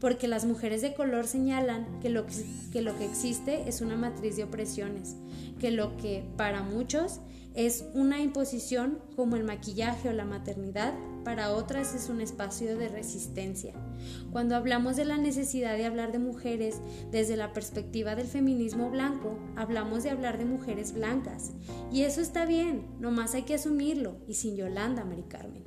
Porque 0.00 0.28
las 0.28 0.44
mujeres 0.44 0.82
de 0.82 0.94
color 0.94 1.26
señalan 1.26 2.00
que 2.00 2.10
lo 2.10 2.26
que, 2.26 3.04
existe 3.04 3.68
es 3.68 3.80
una 3.80 3.96
matriz 3.96 4.36
de 4.36 4.44
opresiones, 4.44 5.16
que 5.60 5.70
lo 5.70 5.96
que 5.96 6.24
para 6.36 6.62
muchos 6.62 7.20
es 7.54 7.84
una 7.94 8.20
imposición 8.20 8.98
como 9.16 9.36
el 9.36 9.44
maquillaje 9.44 10.08
o 10.08 10.12
la 10.12 10.24
maternidad, 10.24 10.94
para 11.24 11.52
otras 11.52 11.94
es 11.94 12.08
un 12.08 12.20
espacio 12.20 12.76
de 12.76 12.88
resistencia. 12.88 13.72
Cuando 14.30 14.56
hablamos 14.56 14.96
de 14.96 15.04
la 15.04 15.16
necesidad 15.16 15.76
de 15.76 15.86
hablar 15.86 16.12
de 16.12 16.18
mujeres 16.18 16.80
desde 17.10 17.36
la 17.36 17.52
perspectiva 17.52 18.14
del 18.14 18.26
feminismo 18.26 18.90
blanco, 18.90 19.38
hablamos 19.56 20.02
de 20.02 20.10
hablar 20.10 20.36
de 20.36 20.44
mujeres 20.44 20.92
blancas. 20.92 21.52
Y 21.90 22.02
eso 22.02 22.20
está 22.20 22.44
bien, 22.44 22.86
nomás 22.98 23.34
hay 23.34 23.42
que 23.44 23.54
asumirlo, 23.54 24.18
y 24.26 24.34
sin 24.34 24.56
Yolanda, 24.56 25.04
Mari 25.04 25.22
Carmen. 25.22 25.64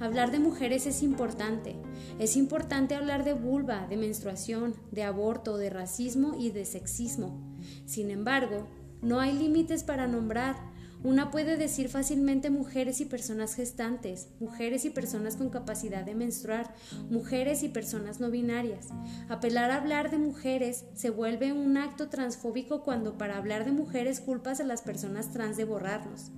Hablar 0.00 0.30
de 0.30 0.38
mujeres 0.38 0.86
es 0.86 1.02
importante. 1.02 1.76
Es 2.18 2.36
importante 2.36 2.94
hablar 2.94 3.22
de 3.22 3.34
vulva, 3.34 3.86
de 3.86 3.98
menstruación, 3.98 4.74
de 4.92 5.02
aborto, 5.02 5.58
de 5.58 5.68
racismo 5.68 6.34
y 6.38 6.50
de 6.52 6.64
sexismo. 6.64 7.38
Sin 7.84 8.10
embargo, 8.10 8.66
no 9.02 9.20
hay 9.20 9.34
límites 9.36 9.84
para 9.84 10.06
nombrar. 10.06 10.56
Una 11.02 11.30
puede 11.30 11.56
decir 11.56 11.88
fácilmente 11.88 12.50
mujeres 12.50 13.00
y 13.00 13.06
personas 13.06 13.54
gestantes, 13.54 14.28
mujeres 14.38 14.84
y 14.84 14.90
personas 14.90 15.36
con 15.36 15.48
capacidad 15.48 16.04
de 16.04 16.14
menstruar, 16.14 16.74
mujeres 17.08 17.62
y 17.62 17.70
personas 17.70 18.20
no 18.20 18.30
binarias. 18.30 18.88
Apelar 19.30 19.70
a 19.70 19.76
hablar 19.76 20.10
de 20.10 20.18
mujeres 20.18 20.84
se 20.94 21.08
vuelve 21.08 21.54
un 21.54 21.78
acto 21.78 22.10
transfóbico 22.10 22.82
cuando 22.82 23.16
para 23.16 23.38
hablar 23.38 23.64
de 23.64 23.72
mujeres 23.72 24.20
culpas 24.20 24.60
a 24.60 24.64
las 24.64 24.82
personas 24.82 25.32
trans 25.32 25.56
de 25.56 25.64
borrarlos. 25.64 26.32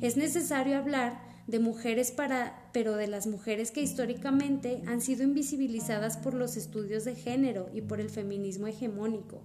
Es 0.00 0.16
necesario 0.16 0.78
hablar 0.78 1.20
de 1.46 1.58
mujeres 1.58 2.10
para, 2.10 2.70
pero 2.72 2.96
de 2.96 3.06
las 3.06 3.26
mujeres 3.26 3.70
que 3.70 3.82
históricamente 3.82 4.82
han 4.86 5.02
sido 5.02 5.24
invisibilizadas 5.24 6.16
por 6.16 6.32
los 6.32 6.56
estudios 6.56 7.04
de 7.04 7.16
género 7.16 7.68
y 7.74 7.82
por 7.82 8.00
el 8.00 8.08
feminismo 8.08 8.66
hegemónico. 8.66 9.42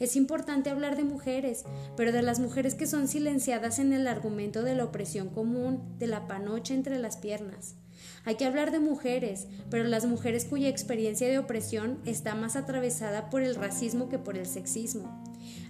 Es 0.00 0.16
importante 0.16 0.70
hablar 0.70 0.96
de 0.96 1.04
mujeres, 1.04 1.64
pero 1.94 2.10
de 2.10 2.22
las 2.22 2.40
mujeres 2.40 2.74
que 2.74 2.86
son 2.86 3.06
silenciadas 3.06 3.78
en 3.78 3.92
el 3.92 4.06
argumento 4.06 4.62
de 4.62 4.74
la 4.74 4.84
opresión 4.84 5.28
común, 5.28 5.82
de 5.98 6.06
la 6.06 6.26
panocha 6.26 6.72
entre 6.72 6.98
las 6.98 7.18
piernas. 7.18 7.76
Hay 8.24 8.36
que 8.36 8.46
hablar 8.46 8.70
de 8.70 8.80
mujeres, 8.80 9.46
pero 9.68 9.84
las 9.84 10.06
mujeres 10.06 10.46
cuya 10.46 10.70
experiencia 10.70 11.28
de 11.28 11.38
opresión 11.38 11.98
está 12.06 12.34
más 12.34 12.56
atravesada 12.56 13.28
por 13.28 13.42
el 13.42 13.54
racismo 13.54 14.08
que 14.08 14.18
por 14.18 14.38
el 14.38 14.46
sexismo. 14.46 15.22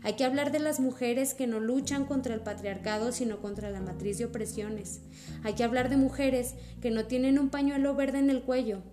Hay 0.04 0.14
que 0.14 0.24
hablar 0.24 0.52
de 0.52 0.60
las 0.60 0.78
mujeres 0.78 1.34
que 1.34 1.48
no 1.48 1.58
luchan 1.58 2.04
contra 2.04 2.32
el 2.32 2.40
patriarcado, 2.40 3.10
sino 3.10 3.40
contra 3.40 3.68
la 3.70 3.80
matriz 3.80 4.18
de 4.18 4.26
opresiones. 4.26 5.00
Hay 5.42 5.54
que 5.54 5.64
hablar 5.64 5.90
de 5.90 5.96
mujeres 5.96 6.54
que 6.80 6.92
no 6.92 7.06
tienen 7.06 7.40
un 7.40 7.50
pañuelo 7.50 7.96
verde 7.96 8.20
en 8.20 8.30
el 8.30 8.42
cuello, 8.42 8.84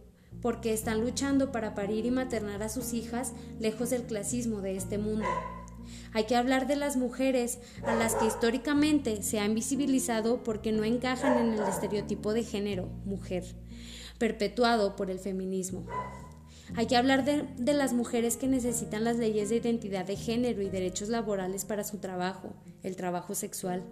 porque 0.42 0.74
están 0.74 1.02
luchando 1.02 1.52
para 1.52 1.76
parir 1.76 2.06
y 2.06 2.12
maternar 2.12 2.64
a 2.64 2.70
sus 2.70 2.94
hijas 2.94 3.34
lejos 3.60 3.90
del 3.90 4.04
clasismo 4.04 4.62
de 4.62 4.76
este 4.76 4.98
mundo. 4.98 5.28
Hay 6.14 6.26
que 6.26 6.36
hablar 6.36 6.68
de 6.68 6.76
las 6.76 6.98
mujeres 6.98 7.60
a 7.86 7.96
las 7.96 8.16
que 8.16 8.26
históricamente 8.26 9.24
se 9.24 9.40
han 9.40 9.56
visibilizado 9.56 10.44
porque 10.44 10.72
no 10.72 10.84
encajan 10.84 11.38
en 11.38 11.54
el 11.54 11.68
estereotipo 11.68 12.34
de 12.34 12.44
género, 12.44 12.90
mujer, 13.06 13.44
perpetuado 14.18 14.96
por 14.96 15.10
el 15.10 15.20
feminismo. 15.20 15.86
Hay 16.76 16.88
que 16.88 16.98
hablar 16.98 17.24
de, 17.24 17.74
las 17.74 17.94
mujeres 17.94 18.38
que 18.38 18.48
necesitan 18.48 19.04
las 19.04 19.18
leyes 19.18 19.50
de 19.50 19.58
identidad 19.58 20.06
de 20.06 20.16
género 20.16 20.62
y 20.62 20.70
derechos 20.70 21.10
laborales 21.10 21.66
para 21.66 21.84
su 21.84 21.98
trabajo, 21.98 22.54
el 22.84 22.96
trabajo 22.96 23.36
sexual. 23.36 23.84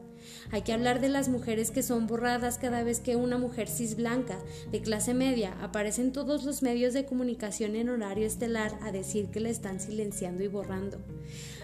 Hay 0.51 0.63
que 0.63 0.73
hablar 0.73 1.01
de 1.01 1.09
las 1.09 1.29
mujeres 1.29 1.71
que 1.71 1.83
son 1.83 2.07
borradas 2.07 2.57
cada 2.57 2.83
vez 2.83 2.99
que 2.99 3.15
una 3.15 3.38
mujer 3.38 3.67
cis 3.67 3.95
blanca 3.95 4.38
de 4.71 4.81
clase 4.81 5.13
media 5.13 5.55
aparece 5.61 6.01
en 6.01 6.11
todos 6.11 6.43
los 6.43 6.63
medios 6.63 6.93
de 6.93 7.05
comunicación 7.05 7.75
en 7.75 7.89
horario 7.89 8.25
estelar 8.25 8.77
a 8.81 8.91
decir 8.91 9.27
que 9.27 9.39
la 9.39 9.49
están 9.49 9.79
silenciando 9.79 10.43
y 10.43 10.47
borrando. 10.47 10.99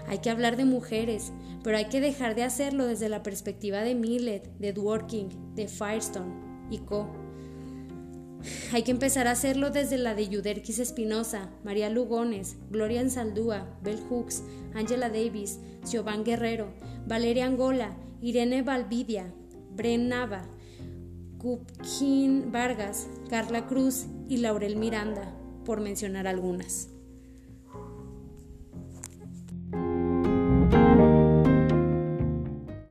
Hay 0.08 0.20
que 0.20 0.30
hablar 0.30 0.58
de 0.58 0.66
mujeres, 0.66 1.34
pero 1.64 1.78
hay 1.78 1.86
que 1.86 2.02
dejar 2.02 2.36
de 2.36 2.44
hacerlo 2.44 2.86
desde 2.86 3.10
la 3.10 3.24
perspectiva 3.24 3.82
de 3.82 3.96
Millet, 3.96 4.44
de 4.60 4.74
Dworkin, 4.74 5.56
de 5.56 5.68
Firestone 5.68 6.52
y 6.70 6.80
co. 6.80 7.21
Hay 8.72 8.84
que 8.84 8.92
empezar 8.92 9.28
a 9.28 9.32
hacerlo 9.32 9.70
desde 9.70 9.98
la 9.98 10.16
de 10.16 10.28
Yuderquis 10.28 10.80
Espinosa, 10.80 11.50
María 11.64 11.90
Lugones, 11.90 12.58
Gloria 12.70 13.02
Ensaldúa, 13.02 13.68
Bell 13.82 14.00
Hooks, 14.10 14.44
Angela 14.74 15.10
Davis, 15.10 15.60
Siobhan 15.84 16.24
Guerrero, 16.24 16.74
Valeria 17.08 17.46
Angola, 17.46 17.96
Irene 18.22 18.62
Valvidia, 18.62 19.34
Bren 19.76 20.10
Nava, 20.10 20.44
Kupkin 21.38 22.52
Vargas, 22.52 23.08
Carla 23.30 23.66
Cruz 23.66 24.06
y 24.30 24.38
Laurel 24.38 24.76
Miranda, 24.76 25.34
por 25.66 25.82
mencionar 25.82 26.28
algunas. 26.28 26.91